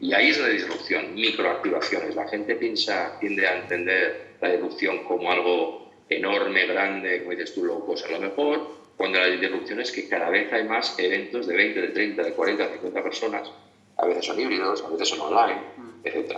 Y 0.00 0.12
ahí 0.14 0.30
es 0.30 0.38
la 0.38 0.48
disrupción, 0.48 1.14
microactivaciones. 1.14 2.14
La 2.14 2.26
gente 2.28 2.56
piensa, 2.56 3.18
tiende 3.20 3.46
a 3.46 3.58
entender 3.58 4.34
la 4.40 4.50
disrupción 4.50 5.04
como 5.04 5.30
algo 5.30 5.92
enorme, 6.08 6.66
grande, 6.66 7.18
como 7.20 7.30
dices 7.30 7.54
tú, 7.54 7.64
locos. 7.64 8.04
A 8.04 8.10
lo 8.10 8.20
mejor 8.20 8.83
cuando 8.96 9.18
la 9.18 9.26
disrupción 9.26 9.80
es 9.80 9.90
que 9.90 10.08
cada 10.08 10.30
vez 10.30 10.52
hay 10.52 10.64
más 10.64 10.98
eventos 10.98 11.46
de 11.46 11.56
20, 11.56 11.80
de 11.80 11.88
30, 11.88 12.22
de 12.22 12.32
40, 12.32 12.66
de 12.66 12.72
50 12.74 13.02
personas, 13.02 13.50
a 13.96 14.06
veces 14.06 14.24
son 14.24 14.40
híbridos, 14.40 14.82
a 14.82 14.88
veces 14.88 15.08
son 15.08 15.20
online, 15.20 15.60
mm. 15.76 16.00
etc. 16.04 16.36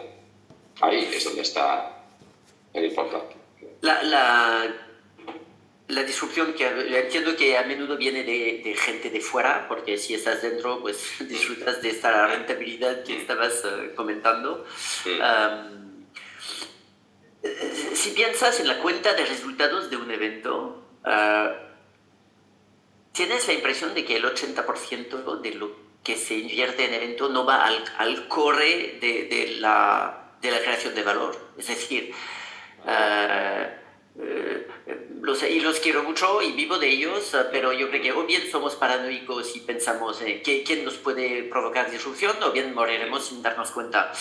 Ahí 0.81 1.09
es 1.13 1.25
donde 1.25 1.43
está 1.43 1.97
es 2.77 2.85
importante. 2.85 3.37
La, 3.81 4.03
la, 4.03 4.75
la 5.89 6.03
disrupción 6.03 6.53
que 6.53 6.67
entiendo 6.67 7.37
que 7.37 7.57
a 7.57 7.63
menudo 7.63 7.97
viene 7.97 8.23
de, 8.23 8.61
de, 8.63 8.75
gente 8.75 9.11
de 9.11 9.21
fuera, 9.21 9.67
porque 9.69 9.97
si 9.97 10.15
estás 10.15 10.43
dentro, 10.43 10.81
pues 10.81 11.03
disfrutas 11.21 11.81
de 11.81 11.91
esta 11.91 12.27
rentabilidad 12.27 13.03
que 13.03 13.19
estabas 13.19 13.65
uh, 13.65 13.95
comentando. 13.95 14.67
Um, 15.07 16.05
si 17.95 18.11
piensas 18.11 18.61
en 18.61 18.69
la 18.69 18.79
cuenta 18.79 19.15
de 19.15 19.25
resultados 19.25 19.89
de 19.89 19.97
un 19.97 20.11
evento, 20.11 20.85
uh, 21.05 21.66
tienes 23.17 23.47
la 23.49 23.55
impresión 23.55 23.95
de 23.95 24.05
que 24.05 24.17
el 24.17 24.25
80% 24.25 25.41
de 25.41 25.55
lo 25.55 25.71
que 26.05 26.17
se 26.17 26.35
invierte 26.35 26.85
en 26.85 26.95
evento 26.95 27.29
no 27.31 27.45
va 27.45 27.65
al, 27.65 27.83
al 27.97 28.29
core 28.29 28.99
de, 29.01 29.25
de, 29.25 29.57
la, 29.59 30.35
de 30.41 30.51
la 30.51 30.61
creación 30.61 30.95
de 30.95 31.03
valor. 31.03 31.37
Es 31.59 31.67
decir, 31.67 32.13
uh, 32.85 33.87
los, 35.21 35.43
y 35.43 35.61
los 35.61 35.81
quiero 35.81 36.05
mucho 36.05 36.41
y 36.43 36.53
vivo 36.53 36.79
de 36.79 36.89
ellos, 36.89 37.35
pero 37.51 37.73
yo 37.73 37.89
creo 37.89 38.03
que 38.03 38.13
o 38.13 38.25
bien 38.25 38.43
somos 38.51 38.77
paranoicos 38.77 39.57
y 39.57 39.61
pensamos 39.61 40.23
eh, 40.23 40.43
que 40.43 40.63
quién 40.63 40.85
nos 40.85 40.95
puede 40.95 41.43
provocar 41.45 41.91
disrupción, 41.91 42.37
o 42.43 42.53
bien 42.53 42.75
moriremos 42.75 43.27
sin 43.27 43.43
darnos 43.43 43.73
cuenta. 43.73 44.13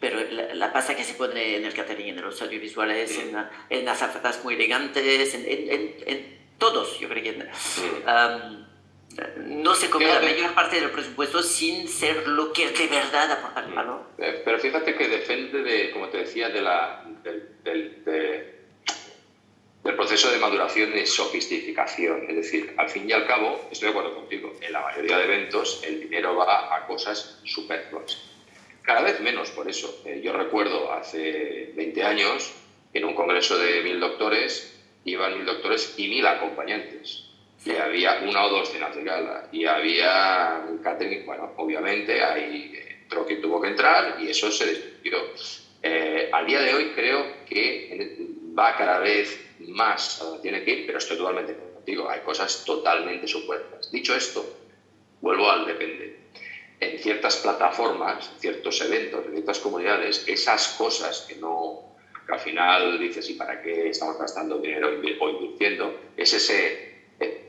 Pero 0.00 0.20
la, 0.30 0.54
la 0.54 0.72
pasta 0.72 0.94
que 0.94 1.04
se 1.04 1.14
pone 1.14 1.56
en 1.56 1.64
el 1.64 1.72
catering, 1.72 2.18
en 2.18 2.20
los 2.20 2.42
audiovisuales, 2.42 3.16
en, 3.16 3.34
en 3.70 3.88
azafatas 3.88 4.44
muy 4.44 4.54
elegantes, 4.54 5.34
en, 5.34 5.44
en, 5.46 5.96
en, 6.06 6.43
todos, 6.58 6.98
yo 6.98 7.08
creo 7.08 7.22
que... 7.22 7.48
Um, 8.06 8.64
no 9.46 9.74
se 9.74 9.90
come 9.90 10.06
fíjate, 10.06 10.26
la 10.26 10.32
mayor 10.32 10.54
parte 10.54 10.80
del 10.80 10.90
presupuesto 10.90 11.42
sin 11.42 11.86
ser 11.88 12.26
lo 12.26 12.52
que 12.52 12.70
de 12.70 12.88
verdad 12.88 13.30
aporta 13.30 13.60
el 13.60 13.72
valor. 13.72 14.02
Pero 14.16 14.58
fíjate 14.58 14.94
que 14.96 15.08
depende 15.08 15.62
de, 15.62 15.90
como 15.92 16.08
te 16.08 16.18
decía, 16.18 16.48
de 16.48 16.60
la, 16.60 17.04
del, 17.22 17.62
del, 17.62 18.04
de, 18.04 18.54
del 19.84 19.94
proceso 19.94 20.30
de 20.30 20.38
maduración 20.38 20.96
y 20.96 21.06
sofisticación. 21.06 22.26
Es 22.28 22.36
decir, 22.36 22.74
al 22.76 22.88
fin 22.88 23.08
y 23.08 23.12
al 23.12 23.26
cabo, 23.26 23.68
estoy 23.70 23.86
de 23.86 23.90
acuerdo 23.90 24.16
contigo, 24.16 24.52
en 24.60 24.72
la 24.72 24.80
mayoría 24.80 25.18
de 25.18 25.24
eventos 25.24 25.82
el 25.84 26.00
dinero 26.00 26.34
va 26.34 26.74
a 26.74 26.86
cosas 26.86 27.40
superfluas. 27.44 28.30
Cada 28.82 29.02
vez 29.02 29.20
menos 29.20 29.50
por 29.50 29.68
eso. 29.68 30.02
Eh, 30.04 30.20
yo 30.22 30.32
recuerdo 30.32 30.92
hace 30.92 31.72
20 31.74 32.02
años, 32.02 32.52
en 32.92 33.04
un 33.04 33.14
congreso 33.14 33.58
de 33.58 33.82
mil 33.82 34.00
doctores, 34.00 34.73
iban 35.04 35.36
mil 35.36 35.46
doctores 35.46 35.94
y 35.96 36.08
mil 36.08 36.26
acompañantes 36.26 37.24
y 37.64 37.70
había 37.72 38.20
una 38.28 38.44
o 38.44 38.50
dos 38.50 38.70
cenas 38.70 38.94
de 38.94 39.04
gala 39.04 39.48
y 39.50 39.64
había 39.64 40.64
un 40.68 40.78
catering, 40.78 41.24
bueno, 41.24 41.52
obviamente 41.56 42.22
ahí 42.22 42.74
entró 43.02 43.26
quien 43.26 43.40
tuvo 43.40 43.60
que 43.60 43.68
entrar 43.68 44.18
y 44.20 44.28
eso 44.28 44.50
se 44.50 44.66
destruyó. 44.66 45.18
Eh, 45.82 46.30
al 46.32 46.46
día 46.46 46.60
de 46.60 46.74
hoy 46.74 46.92
creo 46.94 47.44
que 47.46 48.18
va 48.58 48.76
cada 48.76 48.98
vez 48.98 49.40
más 49.60 50.20
a 50.20 50.24
donde 50.24 50.42
tiene 50.42 50.64
que 50.64 50.70
ir, 50.72 50.86
pero 50.86 50.98
estoy 50.98 51.16
totalmente 51.16 51.54
contigo, 51.54 52.08
hay 52.08 52.20
cosas 52.20 52.64
totalmente 52.64 53.26
superfluas. 53.26 53.90
Dicho 53.90 54.14
esto, 54.14 54.44
vuelvo 55.20 55.50
al 55.50 55.66
depende. 55.66 56.18
En 56.80 56.98
ciertas 56.98 57.36
plataformas, 57.36 58.30
ciertos 58.38 58.80
eventos, 58.82 59.24
en 59.26 59.32
ciertas 59.32 59.58
comunidades, 59.58 60.24
esas 60.26 60.68
cosas 60.76 61.26
que 61.28 61.36
no, 61.36 61.93
que 62.26 62.32
al 62.32 62.40
final 62.40 62.98
dices, 62.98 63.28
¿y 63.30 63.34
para 63.34 63.60
qué 63.60 63.88
estamos 63.88 64.18
gastando 64.18 64.58
dinero 64.58 64.88
o 65.20 65.28
invirtiendo? 65.28 65.94
Es 66.16 66.32
ese 66.32 66.94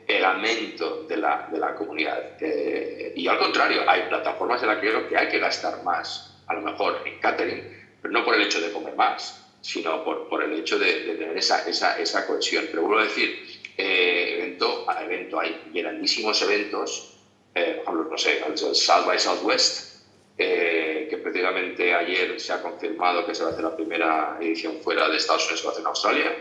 pegamento 0.06 1.04
de 1.08 1.18
la, 1.18 1.48
de 1.52 1.60
la 1.60 1.76
comunidad. 1.76 2.38
Eh, 2.40 3.14
y 3.16 3.28
al 3.28 3.38
contrario, 3.38 3.84
hay 3.88 4.04
plataformas 4.04 4.62
en 4.62 4.70
las 4.70 4.78
que 4.80 4.90
creo 4.90 5.08
que 5.08 5.18
hay 5.18 5.28
que 5.30 5.40
gastar 5.40 5.84
más, 5.84 6.42
a 6.48 6.54
lo 6.54 6.62
mejor 6.62 7.02
en 7.06 7.20
catering, 7.20 7.64
pero 8.02 8.14
no 8.14 8.24
por 8.24 8.36
el 8.36 8.44
hecho 8.44 8.62
de 8.62 8.72
comer 8.72 8.96
más, 8.96 9.44
sino 9.62 10.04
por, 10.04 10.30
por 10.30 10.44
el 10.44 10.54
hecho 10.54 10.78
de, 10.78 11.04
de 11.04 11.16
tener 11.16 11.38
esa, 11.38 11.68
esa, 11.68 12.00
esa, 12.00 12.28
cohesión. 12.28 12.66
Pero 12.70 12.84
vuelvo 12.84 13.00
a 13.00 13.06
decir, 13.06 13.44
eh, 13.78 14.38
evento 14.38 14.90
a 14.90 15.04
evento 15.04 15.40
hay 15.40 15.60
grandísimos 15.74 16.42
eventos, 16.44 17.18
eh, 17.56 17.82
por 17.84 17.96
ejemplo, 17.96 18.12
no 18.12 18.18
sé, 18.18 18.44
el 18.46 18.58
South 18.58 19.06
by 19.06 19.18
Southwest, 19.18 19.85
precisamente 21.36 21.94
ayer 21.94 22.40
se 22.40 22.54
ha 22.54 22.62
confirmado 22.62 23.26
que 23.26 23.36
se 23.36 23.44
va 23.44 23.50
a 23.50 23.52
hacer 23.52 23.66
la 23.66 23.76
primera 23.76 24.38
edición 24.40 24.80
fuera 24.82 25.10
de 25.10 25.18
Estados 25.18 25.44
Unidos, 25.44 25.60
se 25.60 25.66
va 25.66 25.70
a 25.70 25.74
hacer 25.74 25.82
en 25.82 25.88
Australia. 25.88 26.36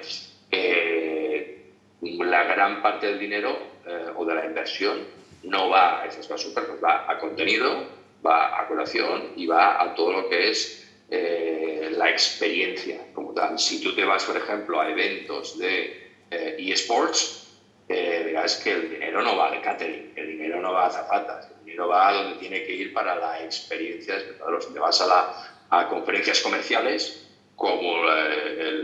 Eh, 0.53 1.73
la 2.01 2.45
gran 2.45 2.81
parte 2.81 3.09
del 3.09 3.19
dinero 3.19 3.59
eh, 3.85 4.13
o 4.15 4.25
de 4.25 4.37
la 4.37 4.47
inversión 4.47 4.99
no 5.43 5.69
va 5.69 6.03
a 6.03 6.07
esas 6.07 6.41
superfluas, 6.41 6.79
va 6.81 7.11
a 7.11 7.19
contenido, 7.19 7.89
va 8.25 8.61
a 8.61 8.69
curación 8.69 9.33
y 9.35 9.47
va 9.47 9.83
a 9.83 9.97
todo 9.97 10.13
lo 10.13 10.29
que 10.29 10.51
es 10.51 10.89
eh, 11.11 11.93
la 11.97 12.09
experiencia 12.09 13.01
como 13.15 13.35
tal. 13.35 13.59
Si 13.59 13.83
tú 13.83 13.97
te 13.97 14.05
vas, 14.05 14.25
por 14.25 14.37
ejemplo, 14.37 14.81
a 14.81 14.89
eventos 14.89 15.59
de 15.59 16.13
eSports, 16.31 17.49
verás 17.89 18.63
que 18.63 18.71
el 18.71 18.91
dinero 18.91 19.23
no 19.23 19.37
va 19.37 19.49
al 19.49 19.61
catering, 19.61 20.13
el 20.15 20.29
dinero 20.29 20.61
no 20.61 20.73
va 20.73 20.87
a 20.87 20.91
zapatas, 20.91 21.49
dinero 21.75 21.89
va 21.89 22.09
a 22.09 22.13
donde 22.13 22.39
tiene 22.39 22.65
que 22.65 22.73
ir 22.73 22.93
para 22.93 23.17
la 23.17 23.43
experiencia 23.43 24.15
de 24.15 24.21
espectadores. 24.21 24.73
Te 24.73 24.79
vas 24.79 25.01
a, 25.01 25.07
la, 25.07 25.67
a 25.71 25.89
conferencias 25.89 26.41
comerciales 26.41 27.27
como 27.57 28.05
la, 28.05 28.29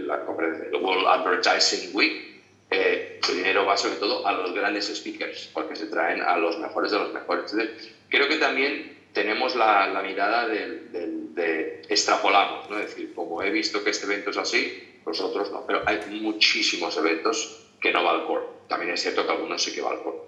la 0.06 0.24
conferencia 0.24 0.78
World 0.78 1.06
Advertising 1.06 1.94
Week, 1.94 2.42
eh, 2.70 3.20
el 3.28 3.36
dinero 3.36 3.66
va 3.66 3.76
sobre 3.76 3.96
todo 3.96 4.26
a 4.26 4.32
los 4.32 4.52
grandes 4.54 4.86
speakers, 4.94 5.50
porque 5.52 5.76
se 5.76 5.86
traen 5.86 6.22
a 6.22 6.36
los 6.36 6.58
mejores 6.58 6.92
de 6.92 6.98
los 6.98 7.12
mejores. 7.12 7.52
Entonces, 7.52 7.92
creo 8.08 8.28
que 8.28 8.36
también 8.36 8.98
tenemos 9.12 9.56
la, 9.56 9.88
la 9.88 10.02
mirada 10.02 10.46
de, 10.46 11.82
extrapolamos, 11.88 12.70
¿no? 12.70 12.78
Es 12.78 12.90
decir, 12.90 13.12
como 13.14 13.42
he 13.42 13.50
visto 13.50 13.82
que 13.82 13.90
este 13.90 14.06
evento 14.06 14.30
es 14.30 14.36
así, 14.36 15.00
los 15.04 15.20
otros 15.20 15.50
no. 15.50 15.66
Pero 15.66 15.82
hay 15.86 16.00
muchísimos 16.20 16.96
eventos 16.96 17.66
que 17.80 17.92
no 17.92 18.04
va 18.04 18.12
al 18.12 18.26
core. 18.26 18.44
También 18.68 18.92
es 18.92 19.02
cierto 19.02 19.26
que 19.26 19.32
algunos 19.32 19.62
sí 19.62 19.74
que 19.74 19.80
va 19.80 19.90
al 19.90 20.02
core, 20.02 20.18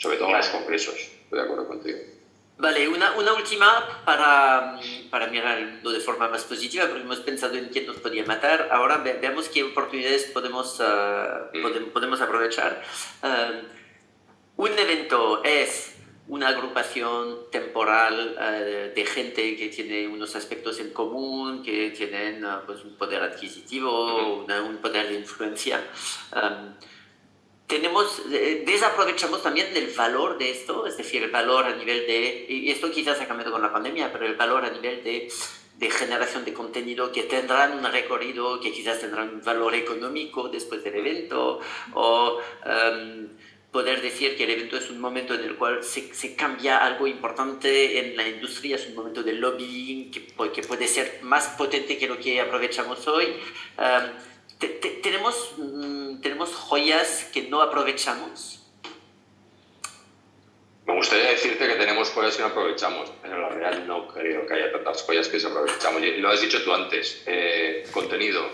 sobre 0.00 0.16
todo 0.16 0.30
en 0.30 0.38
los 0.38 0.48
congresos. 0.48 0.94
Estoy 0.94 1.38
de 1.38 1.44
acuerdo 1.44 1.68
contigo. 1.68 1.98
Vale, 2.58 2.88
una, 2.88 3.12
una 3.12 3.32
última 3.32 4.02
para, 4.04 4.78
para 5.10 5.28
mirar 5.28 5.58
el 5.58 5.72
mundo 5.72 5.92
de 5.92 6.00
forma 6.00 6.28
más 6.28 6.44
positiva, 6.44 6.86
porque 6.86 7.02
hemos 7.02 7.20
pensado 7.20 7.54
en 7.54 7.68
quién 7.68 7.86
nos 7.86 7.96
podía 7.96 8.24
matar. 8.26 8.68
Ahora 8.70 8.98
ve, 8.98 9.14
veamos 9.20 9.48
qué 9.48 9.62
oportunidades 9.62 10.24
podemos, 10.24 10.78
uh, 10.80 11.56
mm. 11.56 11.62
podemos, 11.62 11.90
podemos, 11.90 12.20
aprovechar. 12.20 12.82
Uh, 13.22 14.62
un 14.62 14.78
evento 14.78 15.42
es 15.42 15.94
una 16.28 16.48
agrupación 16.48 17.50
temporal 17.50 18.36
uh, 18.36 18.94
de 18.94 19.06
gente 19.06 19.56
que 19.56 19.68
tiene 19.68 20.06
unos 20.06 20.36
aspectos 20.36 20.80
en 20.80 20.90
común, 20.92 21.62
que 21.62 21.90
tienen 21.90 22.44
pues 22.66 22.84
un 22.84 22.94
poder 22.96 23.22
adquisitivo, 23.22 24.36
mm 24.36 24.44
una, 24.44 24.62
un 24.62 24.76
poder 24.78 25.08
de 25.08 25.14
influencia. 25.14 25.82
Um, 26.34 26.74
tenemos, 27.70 28.20
eh, 28.30 28.64
desaprovechamos 28.66 29.42
también 29.42 29.68
el 29.74 29.86
valor 29.94 30.36
de 30.36 30.50
esto, 30.50 30.86
es 30.86 30.96
decir, 30.98 31.22
el 31.22 31.30
valor 31.30 31.64
a 31.64 31.74
nivel 31.74 32.06
de, 32.06 32.44
y 32.48 32.70
esto 32.70 32.90
quizás 32.90 33.20
ha 33.20 33.28
cambiado 33.28 33.52
con 33.52 33.62
la 33.62 33.72
pandemia, 33.72 34.12
pero 34.12 34.26
el 34.26 34.34
valor 34.34 34.64
a 34.64 34.70
nivel 34.70 35.02
de, 35.02 35.28
de 35.78 35.90
generación 35.90 36.44
de 36.44 36.52
contenido 36.52 37.10
que 37.12 37.22
tendrán 37.22 37.78
un 37.78 37.90
recorrido, 37.90 38.60
que 38.60 38.72
quizás 38.72 39.00
tendrán 39.00 39.30
un 39.30 39.42
valor 39.42 39.74
económico 39.74 40.48
después 40.48 40.84
del 40.84 40.96
evento, 40.96 41.60
o 41.94 42.38
um, 42.66 43.28
poder 43.70 44.02
decir 44.02 44.36
que 44.36 44.44
el 44.44 44.50
evento 44.50 44.76
es 44.76 44.90
un 44.90 45.00
momento 45.00 45.32
en 45.34 45.44
el 45.44 45.54
cual 45.54 45.84
se, 45.84 46.12
se, 46.12 46.34
cambia 46.34 46.84
algo 46.84 47.06
importante 47.06 48.00
en 48.00 48.16
la 48.16 48.28
industria, 48.28 48.76
es 48.76 48.88
un 48.88 48.96
momento 48.96 49.22
de 49.22 49.34
lobbying 49.34 50.10
que, 50.10 50.26
que 50.52 50.62
puede 50.62 50.88
ser 50.88 51.20
más 51.22 51.46
potente 51.50 51.96
que 51.96 52.08
lo 52.08 52.18
que 52.18 52.40
aprovechamos 52.40 53.06
hoy. 53.06 53.26
Um, 53.78 54.29
te, 54.60 54.68
te, 54.68 54.90
tenemos, 55.02 55.54
mmm, 55.56 56.20
tenemos 56.20 56.54
joyas 56.54 57.26
que 57.32 57.42
no 57.48 57.62
aprovechamos. 57.62 58.58
Me 60.86 60.94
gustaría 60.96 61.30
decirte 61.30 61.66
que 61.66 61.74
tenemos 61.74 62.10
joyas 62.10 62.36
que 62.36 62.42
no 62.42 62.48
aprovechamos, 62.48 63.10
pero 63.22 63.38
la 63.38 63.48
realidad 63.48 63.84
no 63.86 64.08
creo 64.08 64.46
que 64.46 64.54
haya 64.54 64.72
tantas 64.72 65.02
joyas 65.02 65.28
que 65.28 65.40
se 65.40 65.46
aprovechamos. 65.46 66.02
Y 66.02 66.16
lo 66.18 66.30
has 66.30 66.40
dicho 66.40 66.62
tú 66.62 66.74
antes, 66.74 67.22
eh, 67.26 67.84
contenido. 67.92 68.44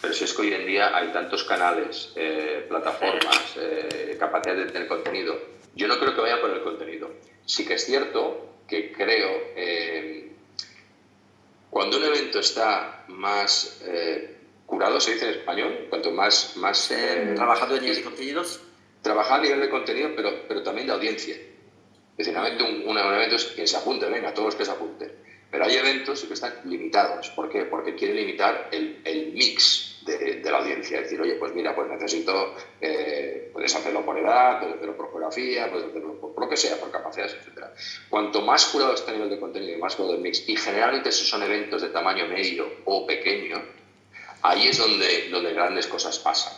Pero 0.00 0.12
si 0.12 0.24
es 0.24 0.34
que 0.34 0.42
hoy 0.42 0.52
en 0.52 0.66
día 0.66 0.96
hay 0.96 1.08
tantos 1.12 1.44
canales, 1.44 2.12
eh, 2.16 2.66
plataformas, 2.68 3.54
eh, 3.56 4.16
capacidad 4.18 4.56
de 4.56 4.66
tener 4.66 4.88
contenido. 4.88 5.38
Yo 5.74 5.86
no 5.86 5.98
creo 5.98 6.14
que 6.14 6.20
vaya 6.20 6.40
por 6.40 6.50
el 6.50 6.62
contenido. 6.62 7.10
Sí 7.46 7.66
que 7.66 7.74
es 7.74 7.84
cierto 7.84 8.54
que 8.66 8.92
creo, 8.92 9.30
eh, 9.56 10.32
cuando 11.70 11.98
un 11.98 12.04
evento 12.04 12.40
está 12.40 13.04
más 13.08 13.82
curado, 14.66 15.00
se 15.00 15.14
dice 15.14 15.26
en 15.26 15.38
español, 15.38 15.86
cuanto 15.88 16.10
más... 16.10 16.56
más 16.56 16.90
eh, 16.90 17.32
trabajando 17.34 17.76
a 17.76 17.80
nivel 17.80 17.96
de 17.96 18.02
contenidos. 18.02 18.60
Trabajar 19.02 19.40
a 19.40 19.42
nivel 19.42 19.60
de 19.60 19.70
contenido, 19.70 20.10
pero, 20.16 20.30
pero 20.48 20.62
también 20.62 20.86
de 20.86 20.92
audiencia. 20.94 21.36
Es 22.16 22.26
decir, 22.26 22.36
un, 22.36 22.88
un, 22.88 22.96
un 22.96 22.98
evento 22.98 23.36
es 23.36 23.46
quien 23.46 23.66
se 23.66 23.76
apunte, 23.76 24.06
venga, 24.06 24.32
todos 24.32 24.46
los 24.46 24.54
que 24.54 24.64
se 24.64 24.70
apunten. 24.70 25.12
Pero 25.50 25.66
hay 25.66 25.76
eventos 25.76 26.24
que 26.24 26.34
están 26.34 26.52
limitados. 26.64 27.30
¿Por 27.30 27.48
qué? 27.48 27.64
Porque 27.64 27.94
quieren 27.94 28.16
limitar 28.16 28.68
el, 28.72 29.00
el 29.04 29.32
mix 29.32 30.00
de, 30.04 30.40
de, 30.40 30.50
la 30.50 30.58
audiencia. 30.58 30.98
Es 30.98 31.04
decir, 31.04 31.20
oye, 31.20 31.34
pues 31.34 31.54
mira, 31.54 31.74
pues 31.74 31.88
necesito, 31.88 32.54
eh, 32.80 33.50
puedes 33.52 33.74
hacerlo 33.74 34.04
por 34.04 34.18
edad, 34.18 34.58
puedes 34.58 34.76
hacerlo 34.76 34.96
por 34.96 35.10
geografía, 35.10 35.70
puedes 35.70 35.88
hacerlo 35.88 36.20
por, 36.20 36.34
por, 36.34 36.44
lo 36.44 36.50
que 36.50 36.56
sea, 36.56 36.76
por 36.76 36.90
capacidades, 36.90 37.34
etc. 37.34 37.66
Cuanto 38.08 38.42
más 38.42 38.66
curado 38.66 38.94
está 38.94 39.10
a 39.10 39.14
nivel 39.14 39.30
de 39.30 39.38
contenido 39.38 39.76
y 39.76 39.80
más 39.80 39.94
curado 39.94 40.14
el 40.14 40.22
mix, 40.22 40.48
y 40.48 40.56
generalmente 40.56 41.10
esos 41.10 41.28
son 41.28 41.42
eventos 41.42 41.82
de 41.82 41.88
tamaño 41.90 42.26
medio 42.26 42.66
o 42.84 43.06
pequeño, 43.06 43.62
Ahí 44.44 44.68
es 44.68 44.76
donde, 44.76 45.30
donde 45.30 45.54
grandes 45.54 45.86
cosas 45.86 46.18
pasan. 46.18 46.52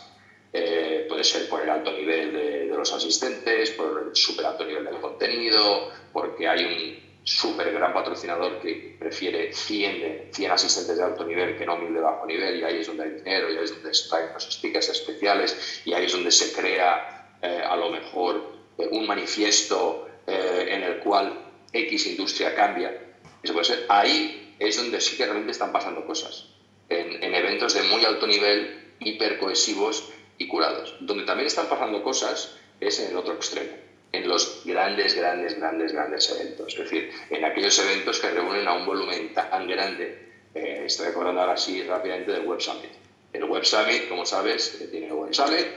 Eh, 0.51 1.05
puede 1.07 1.23
ser 1.23 1.47
por 1.47 1.61
el 1.61 1.69
alto 1.69 1.93
nivel 1.93 2.33
de, 2.33 2.65
los 2.65 2.91
asistentes, 2.91 3.71
por 3.71 4.07
el 4.09 4.15
súper 4.15 4.45
alto 4.45 4.65
nivel 4.65 4.83
del 4.83 4.97
contenido, 4.97 5.89
porque 6.11 6.49
hay 6.49 6.65
un 6.65 7.23
súper 7.23 7.71
gran 7.71 7.93
patrocinador 7.93 8.59
que 8.59 8.97
prefiere 8.99 9.53
100, 9.53 10.33
100 10.33 10.51
asistentes 10.51 10.97
de 10.97 11.03
alto 11.03 11.23
nivel 11.23 11.57
que 11.57 11.65
no 11.65 11.77
1000 11.77 11.93
de 11.93 11.99
bajo 12.01 12.25
nivel 12.25 12.59
y 12.59 12.63
ahí 12.63 12.77
es 12.79 12.87
donde 12.87 13.03
hay 13.03 13.09
dinero 13.11 13.51
y 13.51 13.57
ahí 13.57 13.63
es 13.63 13.69
donde 13.71 13.91
traen 14.09 14.33
los 14.33 14.43
stickers 14.43 14.89
especiales 14.89 15.81
y 15.85 15.93
ahí 15.93 16.05
es 16.05 16.11
donde 16.11 16.31
se 16.31 16.53
crea 16.53 17.37
eh, 17.41 17.61
a 17.65 17.75
lo 17.77 17.89
mejor 17.89 18.51
eh, 18.77 18.87
un 18.91 19.07
manifiesto 19.07 20.09
en 20.27 20.83
el 20.83 20.99
cual 20.99 21.53
X 21.71 22.05
industria 22.07 22.53
cambia. 22.53 23.15
Eso 23.41 23.53
puede 23.53 23.65
ser. 23.65 23.85
Ahí 23.87 24.57
es 24.59 24.75
donde 24.75 24.99
sí 24.99 25.15
que 25.15 25.23
realmente 25.23 25.53
están 25.53 25.71
pasando 25.71 26.05
cosas. 26.05 26.56
En, 26.89 27.23
en 27.23 27.35
eventos 27.35 27.73
de 27.73 27.83
muy 27.83 28.05
alto 28.05 28.27
nivel, 28.27 28.93
hipercohesivos 28.99 30.09
y 30.37 30.47
curados. 30.47 30.95
Donde 30.99 31.25
también 31.25 31.47
están 31.47 31.67
pasando 31.67 32.03
cosas 32.03 32.55
es 32.79 32.99
en 32.99 33.11
el 33.11 33.17
otro 33.17 33.33
extremo, 33.33 33.71
en 34.11 34.27
los 34.27 34.61
grandes, 34.65 35.15
grandes, 35.15 35.57
grandes, 35.57 35.93
grandes 35.93 36.29
eventos. 36.29 36.73
Es 36.73 36.79
decir, 36.79 37.11
en 37.29 37.45
aquellos 37.45 37.77
eventos 37.79 38.19
que 38.19 38.29
reúnen 38.29 38.67
a 38.67 38.73
un 38.73 38.85
volumen 38.85 39.33
tan 39.33 39.67
grande. 39.67 40.27
Eh, 40.53 40.83
estoy 40.85 41.07
acordando 41.07 41.41
ahora 41.41 41.53
así 41.53 41.83
rápidamente 41.83 42.31
del 42.31 42.45
Web 42.45 42.61
Summit. 42.61 42.91
El 43.33 43.43
Web 43.45 43.65
Summit, 43.65 44.09
como 44.09 44.25
sabes, 44.25 44.81
eh, 44.81 44.87
tiene 44.87 45.07
el 45.07 45.13
Web 45.13 45.33
Summit 45.33 45.67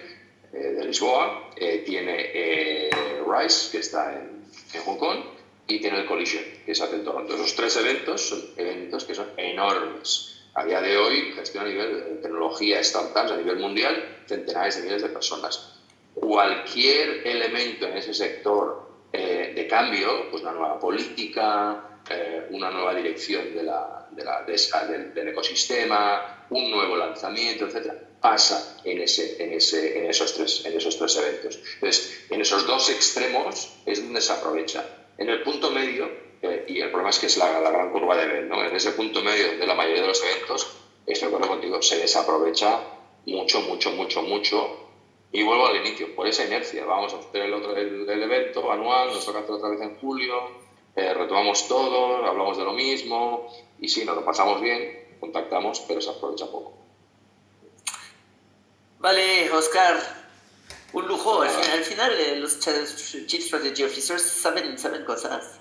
eh, 0.52 0.58
de 0.58 0.84
Lisboa, 0.84 1.50
tiene 1.84 2.90
RISE, 3.26 3.72
que 3.72 3.78
está 3.78 4.12
en, 4.14 4.44
en, 4.72 4.82
Hong 4.82 4.96
Kong, 4.96 5.18
y 5.68 5.80
tiene 5.80 6.00
el 6.00 6.06
Collision, 6.06 6.42
que 6.64 6.74
se 6.74 6.82
hace 6.82 6.96
en 6.96 7.04
Toronto. 7.04 7.34
Esos 7.34 7.54
tres 7.54 7.76
eventos 7.76 8.28
son 8.28 8.42
eventos 8.56 9.04
que 9.04 9.14
son 9.14 9.28
enormes 9.36 10.39
a 10.54 10.64
día 10.64 10.80
de 10.80 10.96
hoy 10.96 11.32
gestiona 11.32 11.66
a 11.66 11.70
nivel 11.70 11.92
de 11.92 12.16
tecnología, 12.22 12.82
startups 12.82 13.32
a 13.32 13.36
nivel 13.36 13.58
mundial, 13.58 14.22
centenares 14.26 14.76
de 14.76 14.82
miles 14.82 15.02
de 15.02 15.08
personas. 15.08 15.80
Cualquier 16.14 17.26
elemento 17.26 17.86
en 17.86 17.96
ese 17.96 18.12
sector 18.12 18.90
eh, 19.12 19.52
de 19.54 19.66
cambio, 19.66 20.30
pues 20.30 20.42
una 20.42 20.52
nueva 20.52 20.78
política, 20.78 22.00
eh, 22.08 22.48
una 22.50 22.70
nueva 22.70 22.94
dirección 22.94 23.54
de 23.54 23.62
la, 23.62 24.08
de 24.10 24.24
la, 24.24 24.44
del, 24.44 25.28
ecosistema, 25.28 26.46
un 26.50 26.70
nuevo 26.70 26.96
lanzamiento, 26.96 27.66
etcétera, 27.66 27.94
pasa 28.20 28.78
en, 28.84 29.00
ese, 29.00 29.42
en, 29.42 29.52
ese, 29.52 29.98
en, 29.98 30.10
esos 30.10 30.34
tres, 30.34 30.64
en 30.66 30.76
esos 30.76 30.98
tres 30.98 31.16
eventos. 31.16 31.60
Entonces, 31.74 32.26
en 32.28 32.40
esos 32.40 32.66
dos 32.66 32.90
extremos 32.90 33.72
es 33.86 34.02
donde 34.02 34.20
se 34.20 34.32
aprovecha. 34.32 34.84
En 35.16 35.28
el 35.28 35.42
punto 35.42 35.70
medio 35.70 36.29
eh, 36.42 36.64
y 36.68 36.80
el 36.80 36.88
problema 36.90 37.10
es 37.10 37.18
que 37.18 37.26
es 37.26 37.36
la, 37.36 37.60
la 37.60 37.70
gran 37.70 37.90
curva 37.90 38.16
de 38.16 38.26
Ben, 38.26 38.48
¿no? 38.48 38.64
En 38.64 38.74
ese 38.74 38.92
punto 38.92 39.22
medio 39.22 39.58
de 39.58 39.66
la 39.66 39.74
mayoría 39.74 40.02
de 40.02 40.08
los 40.08 40.22
eventos, 40.22 40.76
estoy 41.06 41.28
de 41.28 41.34
acuerdo 41.34 41.54
contigo, 41.54 41.82
se 41.82 41.98
desaprovecha 41.98 42.80
mucho, 43.26 43.60
mucho, 43.60 43.90
mucho, 43.92 44.22
mucho. 44.22 44.76
Y 45.32 45.42
vuelvo 45.42 45.66
al 45.66 45.76
inicio, 45.76 46.14
por 46.14 46.26
esa 46.26 46.44
inercia. 46.44 46.84
Vamos 46.84 47.14
a 47.14 47.18
hacer 47.18 47.42
el 47.42 47.54
otro 47.54 47.76
el, 47.76 48.22
evento 48.22 48.70
anual, 48.70 49.08
nos 49.08 49.24
toca 49.24 49.40
hacer 49.40 49.52
otra 49.52 49.68
vez 49.68 49.80
en 49.80 49.96
julio, 49.98 50.34
eh, 50.96 51.14
retomamos 51.14 51.68
todo, 51.68 52.26
hablamos 52.26 52.58
de 52.58 52.64
lo 52.64 52.72
mismo, 52.72 53.48
y 53.78 53.88
sí, 53.88 54.04
nos 54.04 54.16
lo 54.16 54.24
pasamos 54.24 54.60
bien, 54.60 55.16
contactamos, 55.20 55.80
pero 55.86 56.00
se 56.00 56.10
aprovecha 56.10 56.46
poco. 56.46 56.74
Vale, 58.98 59.50
Oscar, 59.52 59.98
un 60.92 61.06
lujo. 61.06 61.42
Al 61.42 61.48
final, 61.48 61.70
al 61.78 61.84
final 61.84 62.12
eh, 62.18 62.36
los 62.36 62.58
Chief 62.58 63.44
Strategy 63.44 63.84
Officers 63.84 64.22
saben, 64.22 64.78
saben 64.78 65.04
cosas. 65.04 65.59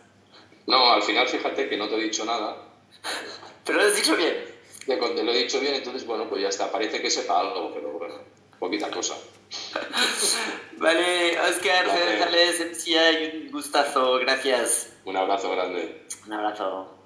No, 0.70 0.92
al 0.92 1.02
final 1.02 1.28
fíjate 1.28 1.68
que 1.68 1.76
no 1.76 1.90
te 1.90 1.96
he 1.96 2.04
dicho 2.04 2.24
nada. 2.26 2.56
Pero 3.66 3.82
lo 3.82 3.88
has 3.88 3.96
dicho 3.96 4.16
bien. 4.16 4.36
Te, 4.86 5.24
lo 5.24 5.32
he 5.32 5.38
dicho 5.38 5.60
bien, 5.60 5.74
entonces 5.74 6.06
bueno, 6.06 6.30
pues 6.30 6.44
ya 6.44 6.50
está. 6.50 6.72
Parece 6.72 7.02
que 7.02 7.10
sepa 7.10 7.40
algo, 7.40 7.72
pero 7.76 7.92
bueno, 7.92 8.16
poquita 8.58 8.90
cosa. 8.90 9.16
vale, 10.78 11.40
Oscar, 11.42 11.86
darle 11.86 13.22
y 13.22 13.38
un 13.46 13.52
gustazo. 13.52 14.18
Gracias. 14.20 14.94
Un 15.06 15.16
abrazo 15.16 15.52
grande. 15.52 16.08
Un 16.26 16.34
abrazo. 16.34 16.99